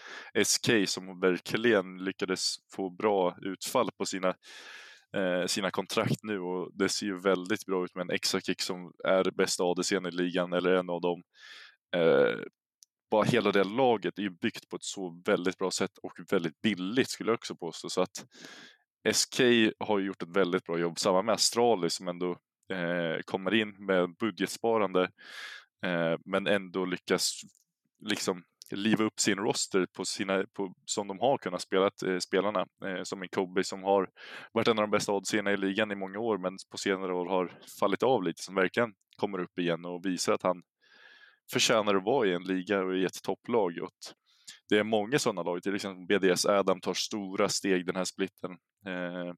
[0.46, 4.34] SK som verkligen lyckades få bra utfall på sina
[5.16, 8.92] eh, sina kontrakt nu och det ser ju väldigt bra ut med en Exakick som
[9.04, 11.22] är bästa ADCn i ligan eller en av dem.
[11.96, 12.38] Eh,
[13.10, 16.60] bara hela det laget är ju byggt på ett så väldigt bra sätt och väldigt
[16.60, 17.88] billigt skulle jag också påstå.
[17.88, 18.24] Så att
[19.12, 19.40] SK
[19.78, 22.30] har ju gjort ett väldigt bra jobb, samma med Astralis som ändå
[22.72, 25.02] eh, kommer in med budgetsparande
[25.86, 27.40] eh, men ändå lyckas
[28.00, 32.66] liksom liva upp sin roster på sina, på, som de har kunnat spela, eh, spelarna.
[32.84, 34.10] Eh, som en Kobe som har
[34.52, 37.26] varit en av de bästa oddserna i ligan i många år men på senare år
[37.26, 40.62] har fallit av lite, som verkligen kommer upp igen och visar att han
[41.52, 43.78] förtjänar att vara i en liga och i ett topplag.
[43.82, 43.90] Och
[44.70, 48.50] det är många sådana lag, till exempel BDS Adam tar stora steg den här splitten.
[48.86, 49.34] Eh,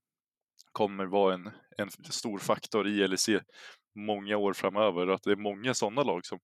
[0.73, 3.29] kommer vara en, en stor faktor i LEC
[3.95, 6.38] många år framöver och att det är många sådana lag som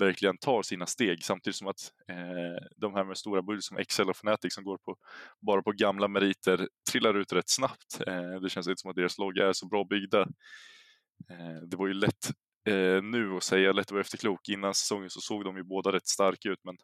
[0.00, 4.10] verkligen tar sina steg samtidigt som att eh, de här med stora budget som Excel
[4.10, 4.96] och Fnatic som går på
[5.46, 8.00] bara på gamla meriter trillar ut rätt snabbt.
[8.06, 10.20] Eh, det känns inte som att deras lag är så bra byggda.
[11.30, 12.30] Eh, det var ju lätt
[12.68, 14.48] eh, nu att säga, lätt att vara efterklok.
[14.48, 16.76] Innan säsongen så såg de ju båda rätt starka ut men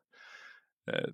[0.91, 1.11] eh,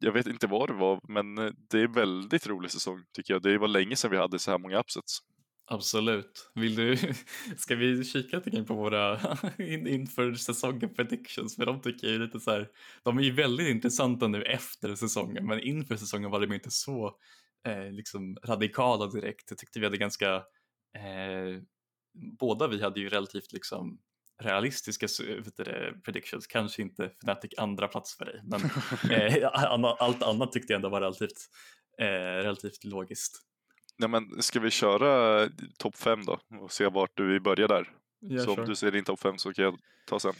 [0.00, 3.42] jag vet inte vad det var, men eh, det är väldigt rolig säsong tycker jag.
[3.42, 5.20] Det var länge sedan vi hade så här många upsets.
[5.66, 6.50] Absolut.
[6.54, 6.96] Vill du,
[7.56, 9.20] ska vi kika lite på våra
[9.58, 11.56] in, inför säsongen predictions?
[11.56, 12.68] För de tycker jag är lite så här,
[13.02, 17.16] de är ju väldigt intressanta nu efter säsongen, men inför säsongen var de inte så
[17.66, 19.50] eh, liksom radikala direkt.
[19.50, 20.34] Jag tyckte vi hade ganska,
[20.94, 21.62] eh,
[22.38, 23.98] båda vi hade ju relativt liksom
[24.40, 25.06] realistiska
[25.56, 28.60] det, predictions, kanske inte Fnatic andra plats för dig, men
[29.10, 29.48] eh,
[29.98, 31.48] allt annat tyckte jag ändå var relativt,
[31.98, 32.04] eh,
[32.42, 33.42] relativt logiskt.
[33.98, 35.48] Nej, men ska vi köra
[35.78, 37.88] topp fem då och se vart du börjar där?
[38.30, 38.62] Yeah, så sure.
[38.62, 40.34] om du ser din topp fem så kan jag ta sen.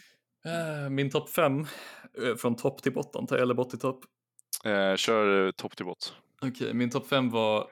[0.46, 1.66] Uh, min topp fem,
[2.22, 4.04] uh, från topp till botten, eller bot till topp?
[4.96, 6.14] Kör topp till bot.
[6.42, 7.70] Okej, okay, min topp fem var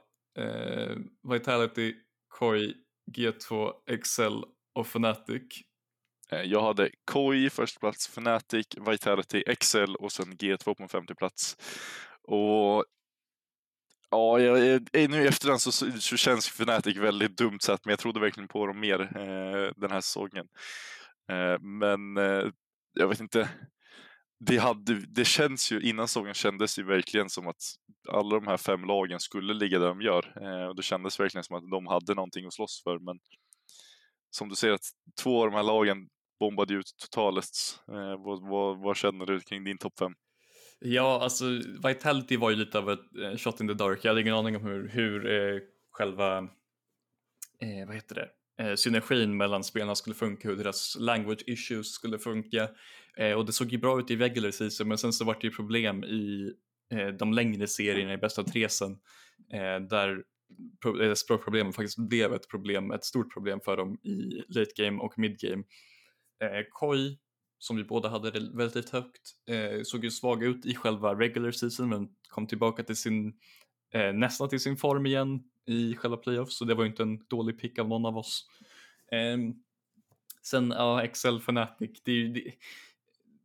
[1.32, 1.94] Vitality,
[2.28, 2.74] Koi,
[3.16, 5.67] G2, Excel och Fnatic.
[6.32, 11.14] Eh, jag hade Koi först plats, Fnatic, Vitality, Excel och sen G2 på en femte
[11.14, 11.56] plats.
[12.22, 12.84] Och
[14.10, 17.98] Ja, jag, eh, nu i efterhand så, så känns Fnatic väldigt dumt sett, men jag
[17.98, 20.46] trodde verkligen på dem mer eh, den här säsongen.
[21.30, 22.50] Eh, men eh,
[22.94, 23.48] jag vet inte.
[24.40, 27.62] Det, hade, det känns ju, innan säsongen kändes det verkligen som att
[28.08, 30.32] alla de här fem lagen skulle ligga där de gör.
[30.42, 32.98] Eh, och det kändes verkligen som att de hade någonting att slåss för.
[32.98, 33.18] Men
[34.30, 34.86] som du ser att
[35.22, 36.08] två av de här lagen
[36.40, 37.80] bombade ut totalt.
[37.88, 40.12] Eh, vad, vad, vad känner du kring din topp 5?
[40.80, 41.44] Ja, alltså
[41.86, 44.04] Vitality var ju lite av ett eh, shot in the dark.
[44.04, 46.38] Jag hade ingen aning om hur, hur eh, själva,
[47.60, 48.30] eh, vad heter det,
[48.64, 52.68] eh, synergin mellan spelarna skulle funka, hur deras language issues skulle funka.
[53.16, 55.46] Eh, och det såg ju bra ut i regular season, men sen så var det
[55.46, 56.52] ju problem i
[56.92, 58.98] eh, de längre serierna i bästa av tre sen,
[59.52, 60.22] eh, där
[61.02, 65.18] eh, språkproblemen faktiskt blev ett problem, ett stort problem för dem i late game och
[65.18, 65.64] mid game.
[66.40, 67.18] Eh, Koi
[67.58, 71.88] som vi båda hade relativt högt, eh, såg ju svag ut i själva regular season
[71.88, 73.34] men kom tillbaka till sin,
[73.92, 77.26] eh, nästan till sin form igen i själva playoffs så det var ju inte en
[77.28, 78.46] dålig pick av någon av oss.
[79.12, 79.38] Eh,
[80.42, 82.52] sen, ja, Excel Fanatic, det är ju det,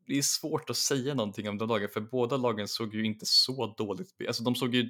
[0.08, 3.26] det är svårt att säga någonting om den lagen för båda lagen såg ju inte
[3.26, 4.90] så dåligt, alltså de såg ju,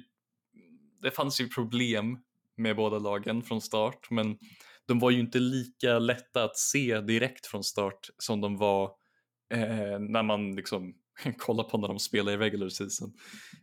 [1.02, 2.18] det fanns ju problem
[2.56, 4.38] med båda lagen från start men
[4.88, 8.84] de var ju inte lika lätta att se direkt från start som de var
[9.54, 10.94] eh, när man liksom
[11.38, 13.12] kollar på när de spelar i regular season.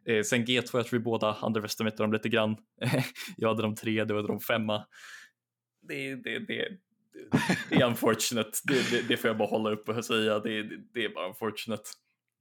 [0.08, 2.58] Eh, sen G2, jag tror vi båda underestimatade dem lite grann.
[3.38, 4.86] jag hade dem tre, du hade dem femma.
[5.88, 6.68] Det, det, det,
[7.70, 11.06] det är unfortunate, det, det, det, får jag bara hålla upp och säga, det, det
[11.06, 11.84] är bara unfortunate.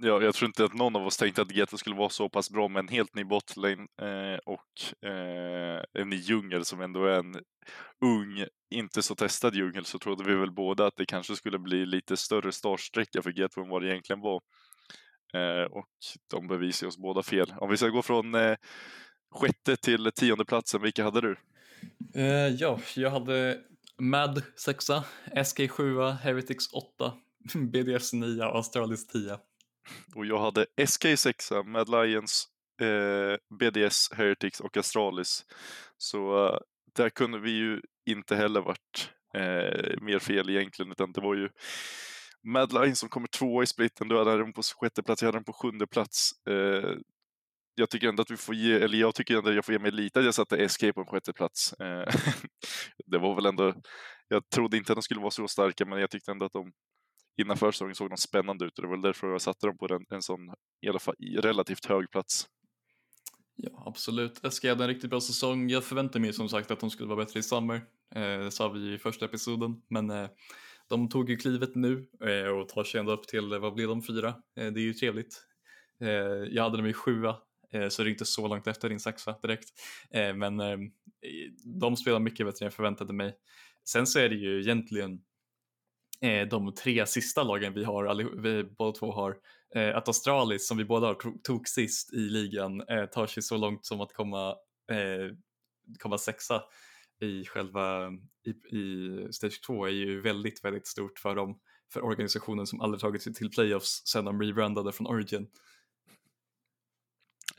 [0.03, 2.51] Ja, jag tror inte att någon av oss tänkte att Geta skulle vara så pass
[2.51, 7.19] bra med en helt ny botlane eh, och eh, en ny djungel som ändå är
[7.19, 7.35] en
[8.05, 11.87] ung, inte så testad djungel så trodde vi väl båda att det kanske skulle bli
[11.87, 14.41] lite större startsträcka för Geta än vad det egentligen var.
[15.35, 15.89] Eh, och
[16.31, 17.55] de bevisar oss båda fel.
[17.59, 18.57] Om vi ska gå från eh,
[19.35, 21.37] sjätte till tionde platsen, vilka hade du?
[22.17, 23.59] Uh, ja, jag hade
[23.99, 24.85] Mad 6,
[25.45, 27.13] SK 7, Heretics 8,
[27.55, 29.39] BDS 9 och Astralis 10.
[30.15, 32.49] Och jag hade SK6, Mad Lions,
[32.83, 35.45] eh, BDS, Heretics och Astralis.
[35.97, 36.59] Så eh,
[36.97, 41.49] där kunde vi ju inte heller varit eh, mer fel egentligen, utan det var ju
[42.43, 45.39] Mad Lions som kommer tvåa i splitten, du hade den på sjätte plats, jag hade
[45.39, 46.31] den på sjunde plats.
[46.49, 46.95] Eh,
[47.75, 49.79] jag tycker ändå att vi får ge, eller jag tycker ändå att jag får ge
[49.79, 51.73] mig lite att jag satte SK på en sjätte plats.
[51.73, 52.15] Eh,
[53.07, 53.75] det var väl ändå,
[54.29, 56.73] jag trodde inte att de skulle vara så starka, men jag tyckte ändå att de
[57.41, 60.17] innan försäsongen såg de spännande ut och det var därför jag satte dem på en,
[60.17, 60.41] en sån
[60.81, 62.47] i alla fall relativt hög plats.
[63.57, 64.41] Ja, absolut.
[64.53, 65.69] SK hade en riktigt bra säsong.
[65.69, 67.81] Jag förväntade mig som sagt att de skulle vara bättre i sommar,
[68.15, 70.29] Eh, det sa vi i första episoden, men eh,
[70.89, 74.03] de tog ju klivet nu eh, och tar sig ändå upp till, vad blir de,
[74.03, 74.29] fyra?
[74.29, 75.45] Eh, det är ju trevligt.
[76.01, 76.09] Eh,
[76.51, 77.37] jag hade dem i sjua,
[77.73, 79.69] eh, så det är inte så långt efter din sexa direkt.
[80.11, 80.79] Eh, men eh,
[81.81, 83.35] de spelar mycket bättre än jag förväntade mig.
[83.89, 85.21] Sen så är det ju egentligen
[86.21, 89.37] eh, de tre sista lagen vi har, vi båda två har,
[89.75, 93.57] eh, att Australis som vi båda har tog sist i ligan eh, tar sig så
[93.57, 94.49] långt som att komma,
[94.93, 95.37] eh,
[95.99, 96.63] komma sexa
[97.21, 98.11] i själva
[98.47, 101.59] i, i Stage 2 är ju väldigt, väldigt stort för dem,
[101.93, 105.47] för organisationen som aldrig tagit sig till playoffs sedan de rebrandade från Origin.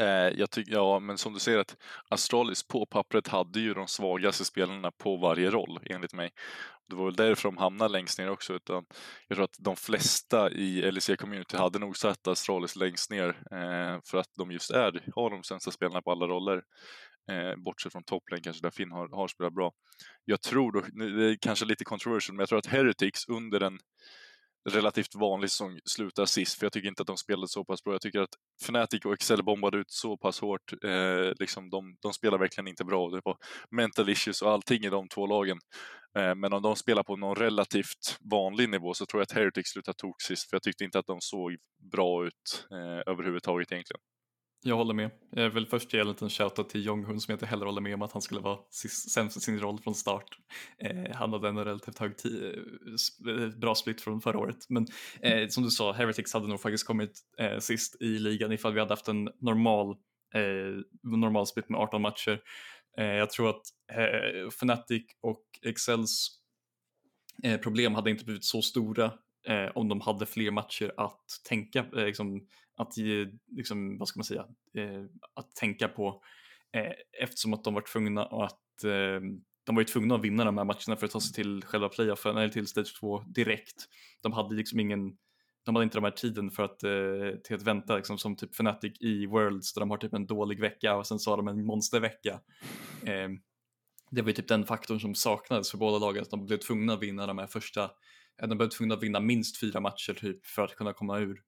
[0.01, 1.77] Eh, jag tycker, ja, men som du ser att
[2.09, 6.31] Astralis på pappret hade ju de svagaste spelarna på varje roll enligt mig.
[6.89, 8.53] Det var väl därför de hamnade längst ner också.
[8.53, 8.85] Utan
[9.27, 14.17] jag tror att de flesta i LEC-community hade nog satt Astralis längst ner eh, för
[14.17, 16.63] att de just är, har de sämsta spelarna på alla roller.
[17.31, 19.71] Eh, bortsett från topplane kanske, där Finn har, har spelat bra.
[20.25, 20.81] Jag tror, då,
[21.15, 23.79] det är kanske lite controversial, men jag tror att Heretics under den
[24.69, 27.93] relativt vanlig säsong slutar sist, för jag tycker inte att de spelade så pass bra.
[27.93, 30.73] Jag tycker att Fnatic och Excel bombade ut så pass hårt.
[30.83, 33.09] Eh, liksom de, de spelar verkligen inte bra.
[33.09, 33.37] Det var
[33.69, 35.57] mental issues och allting i de två lagen.
[36.17, 39.67] Eh, men om de spelar på någon relativt vanlig nivå så tror jag att Heretic
[39.67, 41.57] slutar tok sist, för jag tyckte inte att de såg
[41.91, 44.01] bra ut eh, överhuvudtaget egentligen.
[44.63, 45.11] Jag håller med.
[45.29, 47.93] Jag vill först ge en liten shoutout till Jong-Hun som jag inte heller håller med
[47.93, 48.59] om att han skulle vara
[49.09, 50.37] sämst i sin roll från start.
[50.77, 54.65] Eh, han hade en relativt hög eh, bra split från förra året.
[54.69, 54.87] Men
[55.21, 58.79] eh, som du sa, Heretics hade nog faktiskt kommit eh, sist i ligan ifall vi
[58.79, 59.89] hade haft en normal,
[60.35, 62.39] eh, normal split med 18 matcher.
[62.97, 63.61] Eh, jag tror att
[64.51, 66.27] Fnatic och Excels
[67.63, 69.11] problem hade inte blivit så stora
[69.47, 72.47] eh, om de hade fler matcher att tänka, eh, liksom,
[72.81, 74.45] att eh, liksom, vad ska man säga,
[74.77, 75.03] eh,
[75.33, 76.23] att tänka på
[76.73, 79.21] eh, eftersom att de var tvungna att eh,
[79.65, 81.89] de var ju tvungna att vinna de här matcherna för att ta sig till själva
[81.89, 83.87] playoffen eller till stage 2 direkt.
[84.21, 85.17] De hade liksom ingen
[85.65, 88.53] de hade inte de här tiden för att, eh, till att vänta liksom, som typ
[88.53, 91.47] Fnatic i Worlds där de har typ en dålig vecka och sen så har de
[91.47, 92.39] en monstervecka.
[93.05, 93.29] Eh,
[94.11, 96.93] det var ju typ den faktorn som saknades för båda lagen, att de blev tvungna
[96.93, 97.83] att vinna de här första,
[98.41, 101.41] eh, de blev tvungna att vinna minst fyra matcher typ för att kunna komma ur,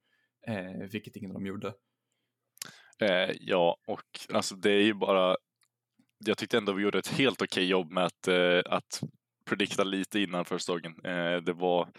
[0.48, 1.74] eh, vilket ingen av dem gjorde.
[3.00, 5.38] Eh, ja, och alltså det är ju bara,
[6.26, 9.02] jag tyckte ändå vi gjorde ett helt okej okay jobb med att, eh, att
[9.46, 10.96] predikta lite innan första dagen.
[11.04, 11.90] Eh, det var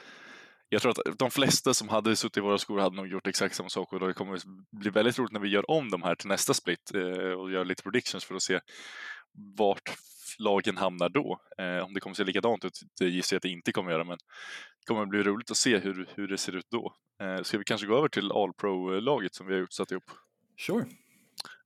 [0.68, 3.54] jag tror att de flesta som hade suttit i våra skor hade nog gjort exakt
[3.54, 4.40] samma sak och det kommer
[4.70, 7.64] bli väldigt roligt när vi gör om de här till nästa split eh, och gör
[7.64, 8.60] lite predictions för att se
[9.56, 9.92] vart
[10.38, 11.40] lagen hamnar då.
[11.58, 14.04] Eh, om det kommer se likadant ut, det gissar jag att det inte kommer göra,
[14.04, 14.18] men
[14.80, 16.94] det kommer bli roligt att se hur, hur det ser ut då.
[17.22, 20.10] Eh, ska vi kanske gå över till All Pro-laget som vi har gjort, satt ihop?
[20.66, 20.86] Sure.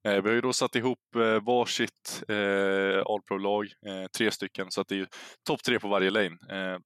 [0.05, 4.71] Eh, vi har ju då satt ihop eh, varsitt eh, All Pro-lag, eh, tre stycken,
[4.71, 5.09] så att det är
[5.47, 6.39] topp tre på varje lane.
[6.51, 6.79] Eh,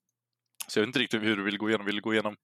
[0.67, 1.87] så jag vet inte riktigt hur du vill gå igenom.
[1.87, 2.37] Vill du gå igenom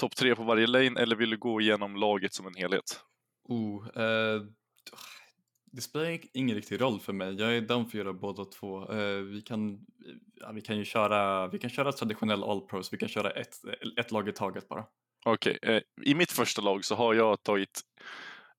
[0.00, 3.00] topp tre på varje lane eller vill du gå igenom laget som en helhet?
[3.48, 4.42] Oh, eh,
[5.78, 7.34] det spelar ingen riktig roll för mig.
[7.34, 8.92] Jag är down för att göra båda två.
[8.92, 9.86] Eh, vi, kan,
[10.40, 13.54] ja, vi kan ju köra, vi kan köra traditionell all pros, vi kan köra ett,
[14.00, 14.84] ett lag i taget bara.
[15.24, 15.76] Okej, okay.
[15.76, 17.82] eh, i mitt första lag så har jag tagit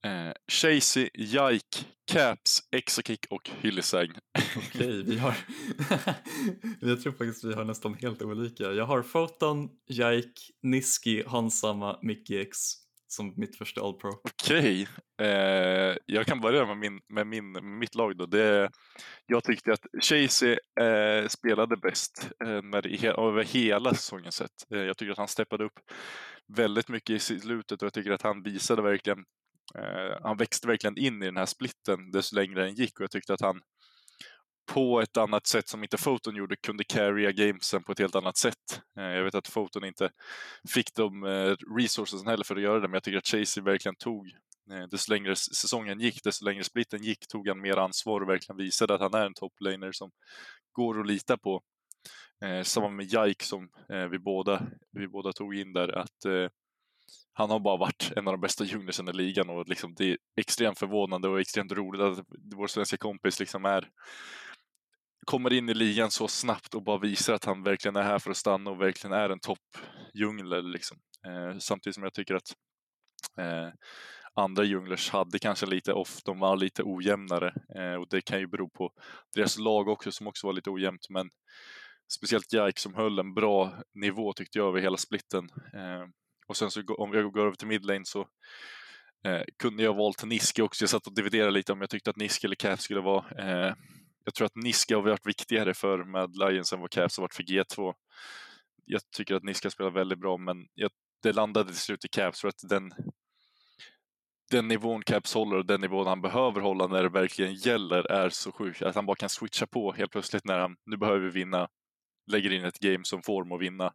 [0.06, 4.10] Eh, Chasey, Jike, Caps, Exokick och Hyllisang.
[4.58, 5.36] Okej, vi har...
[6.80, 8.64] jag tror faktiskt vi har nästan helt olika.
[8.64, 12.58] Jag har Photon, Jike, Niski, Hansama, Mickey X
[13.12, 14.10] som mitt första All Pro.
[14.10, 14.88] Okej,
[15.22, 18.26] eh, jag kan börja med, min, med min, mitt lag då.
[18.26, 18.72] Det,
[19.26, 24.72] jag tyckte att Chasey eh, spelade bäst eh, när det, över hela säsongen sett.
[24.74, 25.80] Eh, jag tycker att han steppade upp
[26.58, 29.26] väldigt mycket i slutet och jag tycker att han visade verkligen
[29.76, 33.12] Eh, han växte verkligen in i den här splitten desto längre den gick och jag
[33.12, 33.62] tyckte att han
[34.74, 38.38] på ett annat sätt som inte Foton gjorde kunde carrya gamesen på ett helt annat
[38.38, 38.82] sätt.
[38.98, 40.10] Eh, jag vet att Foton inte
[40.74, 43.96] fick de eh, resources heller för att göra det, men jag tycker att Chasey verkligen
[43.96, 44.28] tog
[44.72, 48.58] eh, desto längre säsongen gick, desto längre splitten gick, tog han mer ansvar och verkligen
[48.58, 50.12] visade att han är en toplaner som
[50.72, 51.62] går att lita på.
[52.46, 54.62] Eh, samma med Jike som eh, vi, båda,
[54.92, 56.50] vi båda tog in där, att eh,
[57.34, 60.18] han har bara varit en av de bästa junglersen i ligan och liksom det är
[60.38, 63.90] extremt förvånande och extremt roligt att vår svenska kompis liksom är
[65.30, 68.32] kommer in i ligan så snabbt och bara visar att han verkligen är här för
[68.32, 70.62] att stanna och verkligen är en toppdjungler.
[70.62, 70.98] Liksom.
[71.28, 72.54] Eh, samtidigt som jag tycker att
[73.40, 73.70] eh,
[74.34, 78.48] andra junglers hade kanske lite off, de var lite ojämnare eh, och det kan ju
[78.48, 78.92] bero på
[79.36, 81.30] deras lag också som också var lite ojämnt men
[82.14, 85.50] speciellt Jaik som höll en bra nivå tyckte jag över hela splitten.
[85.74, 86.06] Eh,
[86.48, 88.20] och sen så om jag går över till midlane så
[89.26, 90.84] eh, kunde jag valt Niske också.
[90.84, 93.26] Jag satt och dividerade lite om jag tyckte att Niske eller Cap skulle vara.
[93.40, 93.74] Eh,
[94.30, 97.36] jag tror att Niska har varit viktigare för Mad Lions än vad Caps har varit
[97.36, 97.94] för G2.
[98.86, 100.92] Jag tycker att Niska spelar väldigt bra, men jag,
[101.24, 102.92] det landade till slut i Caps för att den,
[104.52, 108.30] den nivån Caps håller och den nivån han behöver hålla när det verkligen gäller är
[108.30, 108.82] så sjuk.
[108.82, 111.68] Att han bara kan switcha på helt plötsligt när han, nu behöver vi vinna
[112.32, 113.94] lägger in ett game som får dem att vinna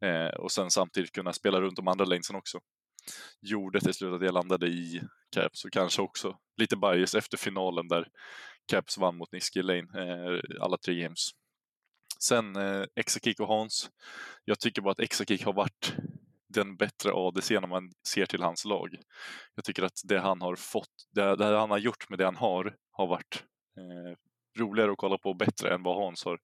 [0.00, 2.60] eh, och sen samtidigt kunna spela runt de andra lanesen också.
[3.40, 5.02] Gjorde till slut att jag landade i
[5.34, 8.08] Caps och kanske också lite bias efter finalen där
[8.66, 11.30] Caps vann mot Niski Lane eh, alla tre games.
[12.18, 13.90] Sen eh, Exakick och Hans.
[14.44, 15.94] Jag tycker bara att Exakick har varit
[16.48, 18.96] den bättre ADC när man ser till hans lag.
[19.54, 22.36] Jag tycker att det han har fått, det, det han har gjort med det han
[22.36, 23.44] har, har varit
[23.76, 24.16] eh,
[24.58, 26.38] roligare att kolla på och bättre än vad Hans har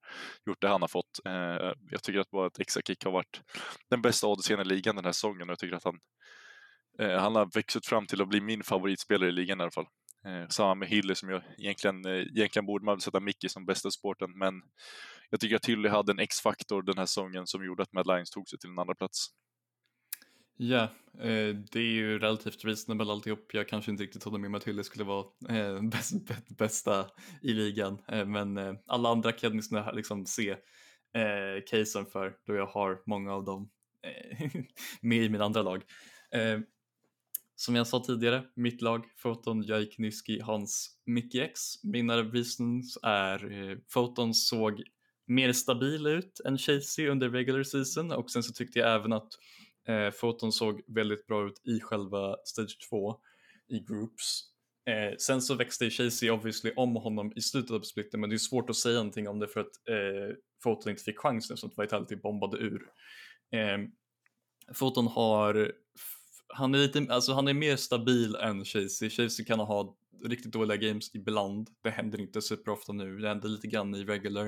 [0.46, 1.20] gjort det han har fått.
[1.24, 3.42] Eh, jag tycker att bara att Exakick har varit
[3.90, 5.98] den bästa ADCn i ligan den här säsongen och jag tycker att han,
[6.98, 9.86] eh, han har växt fram till att bli min favoritspelare i ligan i alla fall.
[10.24, 13.90] Eh, samma med Hilly som jag egentligen, eh, egentligen borde man sätta Mickey som bästa
[13.90, 14.62] sporten men
[15.30, 18.30] jag tycker att Hilly hade en X-faktor den här säsongen som gjorde att Mad Lions
[18.30, 19.28] tog sig till en andra plats.
[20.56, 20.82] Ja,
[21.20, 23.54] eh, det är ju relativt reasonable alltihop.
[23.54, 26.14] Jag kanske inte riktigt trodde med om att Hilly skulle vara eh, bäst,
[26.58, 27.06] bästa
[27.42, 30.50] i ligan, eh, men eh, alla andra kan jag liksom, liksom se
[31.16, 33.70] eh, casen för då jag har många av dem
[34.06, 34.50] eh,
[35.00, 35.82] med i min andra lag.
[36.34, 36.60] Eh,
[37.56, 41.60] som jag sa tidigare, mitt lag, Foton, Jaik, Niski, Hans, Mickey X.
[41.82, 44.82] Mina reasons är eh, såg
[45.26, 49.32] mer stabil ut än Chasey under regular season och sen så tyckte jag även att
[49.88, 53.20] Eh, Foton såg väldigt bra ut i själva Stage 2
[53.68, 54.42] i Groups.
[54.86, 58.38] Eh, sen så växte Chasey obviously om honom i slutet av splitten men det är
[58.38, 61.84] svårt att säga någonting om det för att eh, Foton inte fick chansen eftersom att
[61.84, 62.82] Vitality bombade ur.
[63.52, 63.78] Eh,
[64.74, 65.72] Foton har,
[66.54, 69.10] han är, lite, alltså han är mer stabil än Chasey.
[69.10, 71.70] Chasey kan ha riktigt dåliga games ibland.
[71.82, 74.46] Det händer inte superofta nu, det händer lite grann i regular.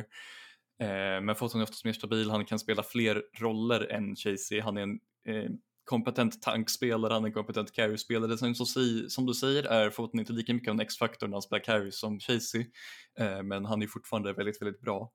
[0.80, 4.60] Eh, men Foton är oftast mer stabil, han kan spela fler roller än Chasey.
[4.60, 5.50] Han är en eh,
[5.84, 8.54] kompetent tankspelare, han är en kompetent carry-spelare.
[8.54, 8.54] Som,
[9.08, 11.90] som du säger är Foton inte lika mycket av en X-faktor när han spelar carry
[11.90, 12.66] som Chasey,
[13.18, 15.12] eh, men han är fortfarande väldigt, väldigt bra.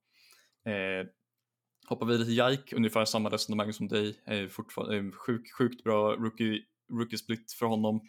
[0.66, 1.08] Eh,
[1.90, 5.84] hoppar vidare till Jike, ungefär samma resonemang som dig, eh, Är fortfarande eh, sjuk, sjukt
[5.84, 8.02] bra rookie, rookie split för honom.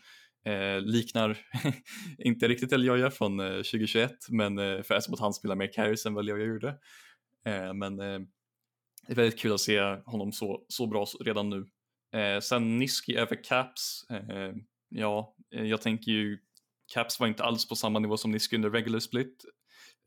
[0.47, 1.39] Eh, liknar
[2.19, 6.07] inte riktigt Elioja från eh, 2021, men eh, för eftersom att han spelar mer carries
[6.07, 6.69] än vad Elioja gjorde.
[7.47, 11.67] Eh, men det är väldigt kul att se honom så, så bra redan nu.
[12.21, 14.07] Eh, sen Niski över Caps.
[14.11, 14.53] Eh,
[14.89, 16.39] ja, jag tänker ju
[16.95, 19.45] Caps var inte alls på samma nivå som Niski under regular split.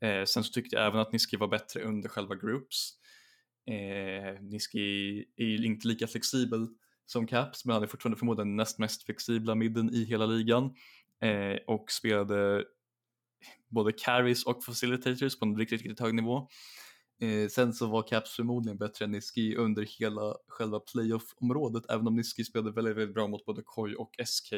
[0.04, 2.92] Eh, sen så tyckte jag även att Niski var bättre under själva groups.
[3.70, 6.68] Eh, Niski är ju inte lika flexibel
[7.06, 10.64] som Caps, men han är fortfarande förmodligen näst mest flexibla midden i hela ligan
[11.22, 12.64] eh, och spelade
[13.68, 16.48] både carries och facilitators på en riktigt, riktigt hög nivå.
[17.20, 22.16] Eh, sen så var Caps förmodligen bättre än Niski under hela själva playoff-området, även om
[22.16, 24.52] Niski spelade väldigt, väldigt bra mot både Koi och SK.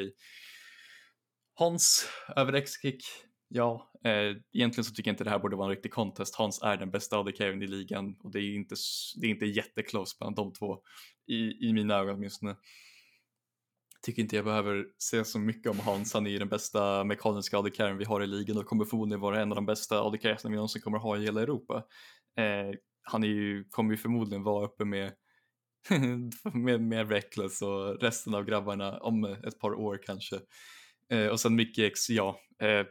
[1.55, 3.05] Hans över X-kick,
[3.49, 6.35] ja, eh, egentligen så tycker jag inte det här borde vara en riktig contest.
[6.35, 8.75] Hans är den bästa AD i ligan och det är inte,
[9.21, 10.79] det är inte jätteclose mellan de två,
[11.27, 12.57] i, i mina ögon åtminstone.
[14.03, 17.59] Tycker inte jag behöver säga så mycket om Hans, han är ju den bästa mekaniska
[17.59, 20.51] AD vi har i ligan och kommer förmodligen vara en av de bästa AD vi
[20.51, 21.85] någonsin kommer ha i hela Europa.
[22.39, 25.12] Eh, han är ju, kommer ju förmodligen vara uppe med,
[26.55, 30.41] med, med Reckless och resten av grabbarna om ett par år kanske.
[31.11, 32.87] Eh, och sen Mickey X, ja, eh,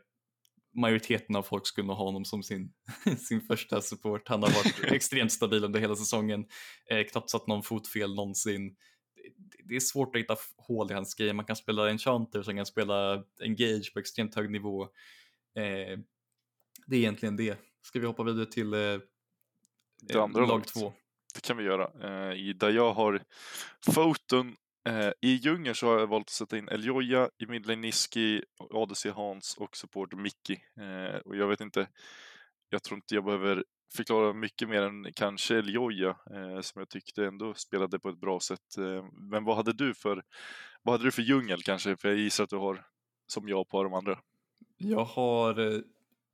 [0.75, 2.73] majoriteten av folk skulle nog ha honom som sin,
[3.27, 4.27] sin första support.
[4.27, 6.45] Han har varit extremt stabil under hela säsongen,
[6.89, 8.75] eh, knappt satt någon fot fel någonsin.
[9.63, 11.33] Det är svårt att hitta hål i hans grej.
[11.33, 14.83] Man kan spela Enchanter som kan spela Engage på extremt hög nivå.
[15.55, 15.99] Eh,
[16.87, 17.57] det är egentligen det.
[17.81, 18.79] Ska vi hoppa vidare till eh,
[20.01, 20.67] det andra lag laget.
[20.67, 20.93] två.
[21.33, 21.91] Det kan vi göra.
[22.03, 23.21] Eh, i, där jag har
[23.85, 24.55] foton
[24.85, 29.09] eh, i djungeln så har jag valt att sätta in Eljoja, i midlane Niski, ADC
[29.09, 30.57] Hans och support Mickey.
[30.79, 31.87] Eh, och jag vet inte,
[32.69, 33.63] jag tror inte jag behöver
[33.95, 38.39] förklara mycket mer än kanske Eljoja eh, som jag tyckte ändå spelade på ett bra
[38.39, 38.77] sätt.
[38.77, 40.23] Eh, men vad hade du för,
[40.83, 41.97] vad hade du för djungel kanske?
[41.97, 42.85] För jag gissar att du har
[43.27, 44.19] som jag på de andra.
[44.77, 45.79] Jag har eh,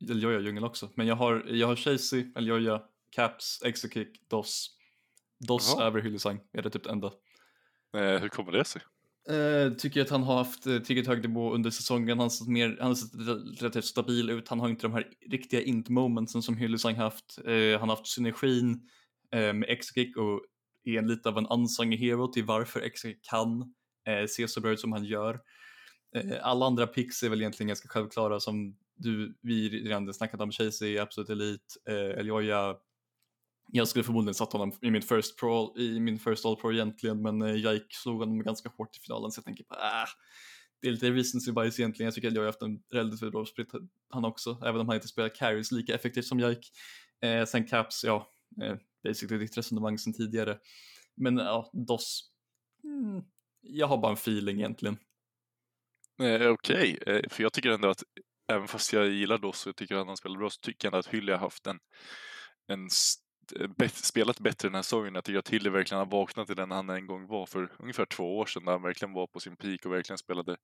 [0.09, 4.77] Eljoja djungel också, men jag har, jag har Chasey, Eljoja, Caps, Exokick, DOS.
[5.47, 5.87] DOS Jaha.
[5.87, 7.11] över Hyllisang är det typ det enda.
[7.97, 8.81] Eh, hur kommer det sig?
[9.31, 12.19] Uh, tycker att han har haft uh, tillräckligt hög nivå under säsongen.
[12.19, 14.47] Han, mer, han har sett relativt stabil ut.
[14.47, 17.39] Han har inte de här riktiga int-momentsen som Hyllisang haft.
[17.47, 18.89] Uh, han har haft synergin
[19.35, 20.41] uh, med Exokick och
[20.83, 23.73] är en lite av en unsung hero till varför Exokick kan
[24.27, 25.39] se så bra ut som han gör.
[26.41, 30.51] alla andra picks är väl egentligen ganska självklara som du, vi redan snackat om.
[30.51, 32.75] Chasey, Absolut Elite, eh, Elioja,
[33.71, 37.21] jag skulle förmodligen satt honom i min first pro, i min first all pro egentligen,
[37.21, 40.07] men eh, jag slog honom ganska hårt i finalen så jag tänker bara, äh,
[40.81, 42.05] det är lite recency bias egentligen.
[42.05, 43.67] Jag tycker att jag har haft en relativt bra split
[44.09, 46.67] han också, även om han inte spelar carries lika effektivt som Jake.
[47.21, 48.27] Eh, sen Caps, ja,
[48.63, 50.57] eh, basically ditt resonemang sen tidigare.
[51.15, 52.31] Men ja, DOS,
[52.83, 53.23] mm,
[53.61, 54.97] jag har bara en feeling egentligen.
[56.21, 57.15] Eh, Okej, okay.
[57.15, 58.03] Eh, för jag tycker ändå att
[58.51, 60.99] även fast jag gillar DOS och tycker att han spelar bra så tycker jag ändå
[60.99, 61.79] att Hylia har haft en,
[62.67, 62.89] en
[63.89, 65.15] spelat bättre den här säsongen.
[65.15, 68.05] Jag tycker att Hilly verkligen har vaknat till den han en gång var för ungefär
[68.05, 68.65] två år sedan.
[68.65, 70.57] Där han verkligen var på sin peak och verkligen spelade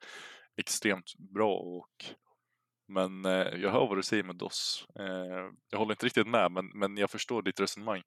[0.58, 1.54] extremt bra.
[1.56, 2.06] Och,
[2.88, 4.86] men eh, jag hör vad du säger med DOS.
[5.00, 5.06] Eh,
[5.72, 8.02] jag håller inte riktigt med, men, men jag förstår ditt resonemang.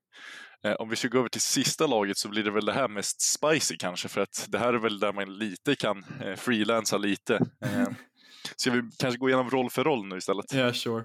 [0.64, 2.88] Eh, om vi ska gå över till sista laget så blir det väl det här
[2.88, 6.98] mest spicy kanske, för att det här är väl där man lite kan eh, freelansa
[6.98, 7.34] lite.
[7.64, 7.88] Eh,
[8.56, 10.52] ska vi kanske gå igenom roll för roll nu istället?
[10.52, 11.04] Ja, yeah, sure.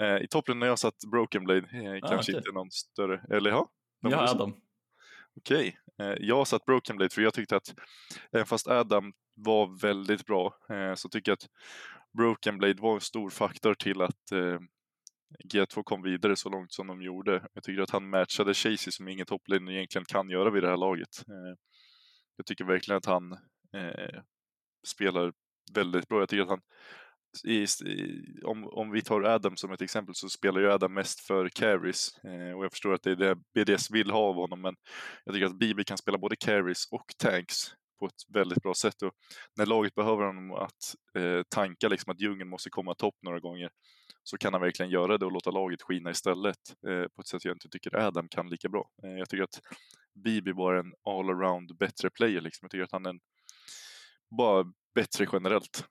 [0.00, 2.38] Eh, I toppen när jag satt Broken Blade, eh, ah, kanske okay.
[2.38, 3.70] inte någon större, eller ja?
[4.00, 4.54] Ja, Adam.
[5.36, 6.06] Okej, okay.
[6.06, 7.74] eh, jag satt Broken Blade för jag tyckte att
[8.32, 10.54] även fast Adam var väldigt bra
[10.96, 11.48] så tycker jag att
[12.12, 14.58] Broken Blade var en stor faktor till att eh,
[15.44, 17.48] G2 kom vidare så långt som de gjorde.
[17.52, 20.76] Jag tycker att han matchade Chasey som ingen topplane egentligen kan göra vid det här
[20.76, 21.24] laget.
[22.36, 23.38] Jag tycker verkligen att han
[24.86, 25.32] spelar
[25.74, 26.20] väldigt bra.
[26.20, 26.62] Jag tycker att han
[27.44, 27.66] i,
[28.44, 32.18] om, om vi tar Adam som ett exempel så spelar ju Adam mest för carries
[32.24, 34.74] eh, och jag förstår att det är det BDS vill ha av honom men
[35.24, 37.56] jag tycker att Bibi kan spela både carries och tanks
[37.98, 39.12] på ett väldigt bra sätt och
[39.56, 43.70] när laget behöver honom att eh, tanka liksom att djungeln måste komma topp några gånger
[44.22, 46.58] så kan han verkligen göra det och låta laget skina istället
[46.88, 48.90] eh, på ett sätt jag inte tycker Adam kan lika bra.
[49.02, 49.60] Eh, jag tycker att
[50.24, 52.40] Bibi bara en all-around bättre player.
[52.40, 52.64] Liksom.
[52.64, 53.20] Jag tycker att han är en,
[54.38, 54.64] bara
[54.94, 55.84] bättre generellt.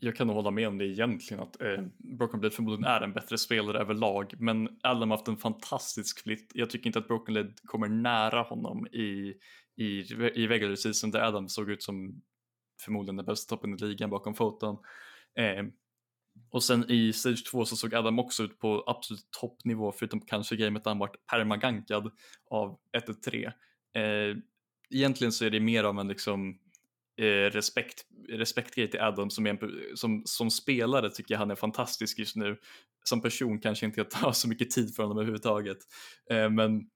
[0.00, 3.12] Jag kan nog hålla med om det egentligen att eh, Broken Blade förmodligen är en
[3.12, 6.52] bättre spelare överlag men Adam har haft en fantastisk flytt.
[6.54, 9.34] Jag tycker inte att Broken Blade kommer nära honom i,
[9.76, 9.86] i,
[10.34, 12.22] i regular season där Adam såg ut som
[12.84, 14.76] förmodligen den bästa toppen i ligan bakom foton.
[15.38, 15.64] Eh,
[16.50, 20.56] och sen i Stage 2 så såg Adam också ut på absolut toppnivå förutom kanske
[20.56, 22.10] gamet där han vart permagankad
[22.50, 22.78] av
[23.26, 23.46] 1-3.
[23.46, 24.36] Eh,
[24.90, 26.58] egentligen så är det mer av en liksom
[27.18, 29.58] eh, respekt, respektgrej till Adam som, en,
[29.94, 32.56] som, som spelare tycker jag han är fantastisk just nu.
[33.04, 35.78] Som person kanske inte jag tar så mycket tid för honom överhuvudtaget.
[36.30, 36.88] Eh, men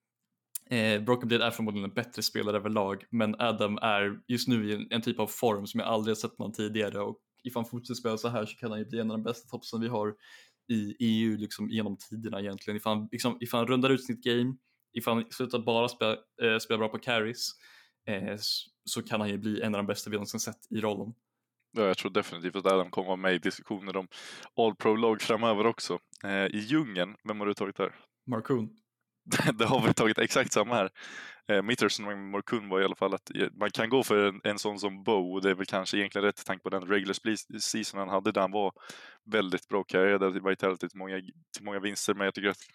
[0.71, 4.75] Eh, Broken Blade är förmodligen en bättre spelare överlag, men Adam är just nu i
[4.75, 7.71] en, en, typ av form som jag aldrig har sett någon tidigare och ifall han
[7.71, 9.89] fortsätter spela så här så kan han ju bli en av de bästa topsen vi
[9.89, 10.15] har
[10.69, 12.77] i EU liksom genom tiderna egentligen.
[12.77, 14.55] Ifall han, liksom, ifall han rundar ut sitt game,
[14.93, 16.13] ifall han slutar bara spela,
[16.43, 17.49] eh, spela bra på carries
[18.09, 18.37] eh,
[18.85, 21.15] så kan han ju bli en av de bästa vi någonsin sett i rollen.
[21.73, 24.09] Ja, jag tror definitivt att Adam kommer vara med i diskussioner om
[24.57, 25.99] All Pro-lag framöver också.
[26.25, 27.95] Eh, I djungeln, vem har du tagit där?
[28.27, 28.77] Markoon.
[29.55, 30.91] det har vi tagit exakt samma här.
[31.49, 34.41] Eh, mitt resonemang med Morkun var i alla fall att man kan gå för en,
[34.45, 36.87] en sån som Bo och det är väl kanske egentligen rätt i tanke på den
[36.87, 38.73] regular season han hade där han var
[39.25, 41.21] väldigt bra karriär, Vitality till många,
[41.57, 42.67] till många vinster, men jag tycker att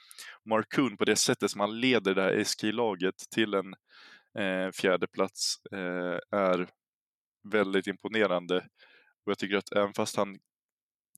[0.46, 3.76] Markun på det sättet som han leder det här SK-laget till en
[4.38, 6.70] eh, fjärde plats eh, är
[7.52, 8.58] väldigt imponerande.
[9.26, 10.38] Och jag tycker att även fast han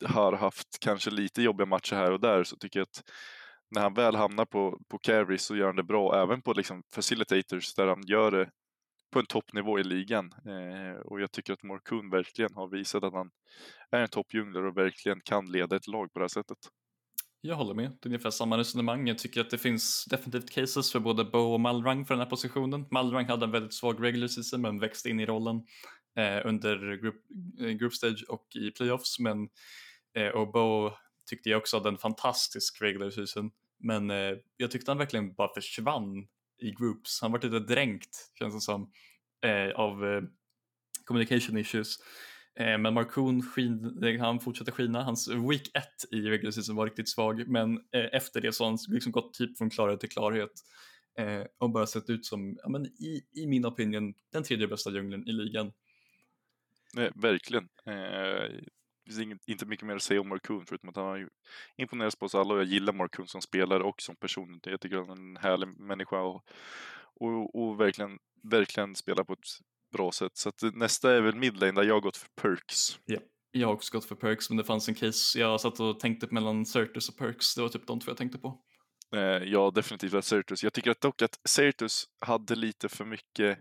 [0.06, 3.04] har haft kanske lite jobbiga matcher här och där så tycker jag att
[3.72, 6.84] när han väl hamnar på, på carries så gör han det bra, även på liksom
[6.94, 8.50] facilitators där han gör det
[9.12, 10.34] på en toppnivå i ligan.
[10.46, 13.32] Eh, och jag tycker att Morkun verkligen har visat att han
[13.92, 16.58] är en toppjunglare och verkligen kan leda ett lag på det här sättet.
[17.42, 19.08] Jag håller med, det är ungefär samma resonemang.
[19.08, 22.30] Jag tycker att det finns definitivt cases för både Bo och Malrang för den här
[22.30, 22.86] positionen.
[22.92, 25.56] Malrang hade en väldigt svag regular season men växte in i rollen
[26.18, 27.16] eh, under group,
[27.60, 29.20] eh, group stage och i playoffs.
[29.20, 29.50] Men,
[30.16, 30.92] eh, och Bo
[31.30, 33.52] tyckte jag också hade en fantastisk regular season.
[33.80, 36.28] Men eh, jag tyckte han verkligen bara försvann
[36.62, 37.22] i groups.
[37.22, 38.92] Han var lite dränkt känns det som
[39.46, 40.22] eh, av eh,
[41.06, 41.96] communication issues.
[42.56, 45.04] Eh, men Markoon skin, eh, han fortsatte skina.
[45.04, 48.70] Hans week 1 i regular season var riktigt svag men eh, efter det så har
[48.72, 50.52] han liksom gått typ från klarhet till klarhet
[51.58, 55.28] och bara sett ut som, ja, men i, i min opinion, den tredje bästa djungeln
[55.28, 55.72] i ligan.
[56.94, 57.70] Nej, verkligen.
[57.86, 61.30] Eh, det finns inget, inte mycket mer att säga om Markoon förutom att han har
[61.78, 64.60] imponerats på oss alla och jag gillar Markoon som spelare och som person.
[64.64, 66.44] Jag tycker han är en härlig människa och,
[67.00, 69.48] och, och verkligen, verkligen spelar på ett
[69.92, 70.38] bra sätt.
[70.38, 73.00] Så att nästa är väl midlane där jag har gått för Perks.
[73.06, 73.20] Ja,
[73.52, 76.28] jag har också gått för Perks men det fanns en case jag satt och tänkte
[76.32, 77.56] mellan Certus och Perks.
[77.56, 78.60] Det var typ de två jag tänkte på.
[79.16, 80.64] Eh, ja, definitivt Certus.
[80.64, 83.58] Jag tycker att dock att Certus hade lite för mycket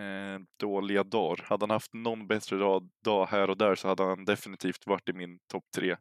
[0.00, 1.44] eh, dåliga dagar.
[1.44, 5.08] Hade han haft någon bättre dag, dag här och där så hade han definitivt varit
[5.08, 5.96] i min topp tre.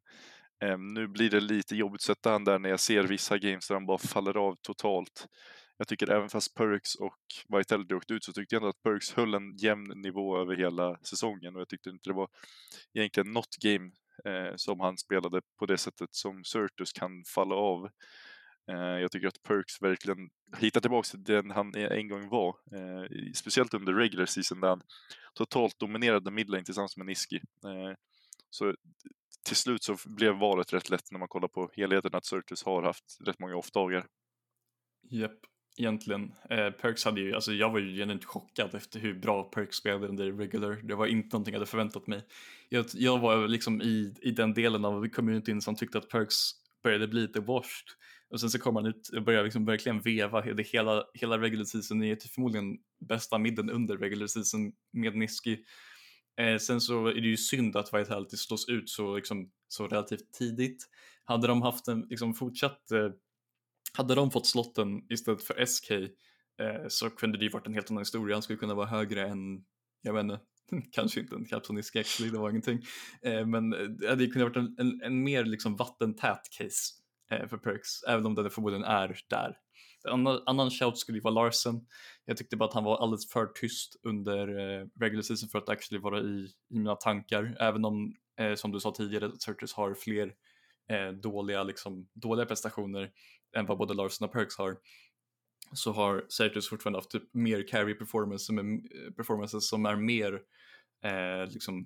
[0.64, 3.68] Eh, nu blir det lite jobbigt att sätta han där när jag ser vissa games
[3.68, 5.28] där han bara faller av totalt.
[5.78, 7.20] Jag tycker även fast Perks och
[7.58, 10.98] Vitality åkte ut så tyckte jag ändå att Perks höll en jämn nivå över hela
[10.98, 12.30] säsongen och jag tyckte inte det var
[12.94, 13.92] egentligen något game
[14.26, 17.90] eh, som han spelade på det sättet som Surtus kan falla av.
[18.72, 22.50] Eh, jag tycker att Perks verkligen hittar tillbaka till den han e-, en gång var.
[22.50, 24.82] Eh, speciellt under regular season där han
[25.34, 27.36] totalt dominerade midlane tillsammans med Niski.
[27.66, 27.96] Eh,
[28.50, 28.76] så
[29.46, 32.84] till slut så blev valet rätt lätt när man kollar på helheten att Surtus har
[32.84, 34.06] haft rätt många off-dagar.
[35.10, 35.40] Japp,
[35.78, 36.34] egentligen.
[36.50, 40.08] Eh, Perks hade ju, alltså jag var ju genuint chockad efter hur bra Perks spelade
[40.08, 40.80] under regular.
[40.84, 42.22] Det var inte någonting jag hade förväntat mig.
[42.70, 46.52] Jag, jag var liksom i, i den delen av communityn som tyckte att Perks
[46.84, 47.88] började bli lite washed.
[48.30, 51.66] Och sen så kom han ut och började liksom verkligen veva det hela, hela regular
[51.66, 55.60] season är förmodligen bästa midden under regular season med Niski.
[56.40, 60.32] Eh, sen så är det ju synd att Vitality slås ut så, liksom, så relativt
[60.32, 60.88] tidigt.
[61.24, 63.10] Hade de haft en liksom, fortsatt, eh,
[63.98, 67.92] hade de fått slotten istället för SK eh, så kunde det ju varit en helt
[67.92, 68.36] annan historia.
[68.36, 69.64] Han skulle kunna vara högre än,
[70.02, 70.40] jag vet inte,
[70.92, 72.82] kanske inte en kapsonisk actually, det var ingenting.
[73.22, 77.48] Eh, men eh, det hade kunnat varit en, en, en mer liksom vattentät case Eh,
[77.48, 79.58] för Perks, även om den förmodligen är där.
[80.08, 81.86] En annan, annan shout skulle ju vara Larsen.
[82.26, 85.70] Jag tyckte bara att han var alldeles för tyst under eh, regular season för att
[85.70, 89.94] actually vara i, i mina tankar, även om eh, som du sa tidigare, Certus har
[89.94, 90.34] fler
[90.90, 93.12] eh, dåliga, liksom, dåliga prestationer
[93.56, 94.78] än vad både Larsen och Perks har
[95.74, 100.42] så har Sertus fortfarande haft typ mer carry performance som är, performances som är mer
[101.04, 101.86] eh, liksom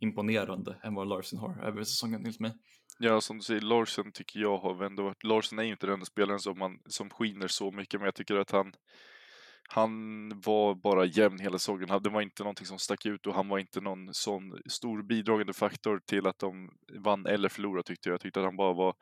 [0.00, 2.52] imponerande än vad Larsen har över säsongen enligt mig.
[2.98, 5.24] Ja, som du säger, Larsen tycker jag har ändå varit...
[5.24, 8.36] Larsen är ju inte den spelaren som, man, som skiner så mycket, men jag tycker
[8.36, 8.72] att han
[9.70, 12.02] han var bara jämn hela säsongen.
[12.02, 15.52] Det var inte någonting som stack ut och han var inte någon sån stor bidragande
[15.52, 18.14] faktor till att de vann eller förlorade tyckte jag.
[18.14, 18.94] Jag tyckte att han bara var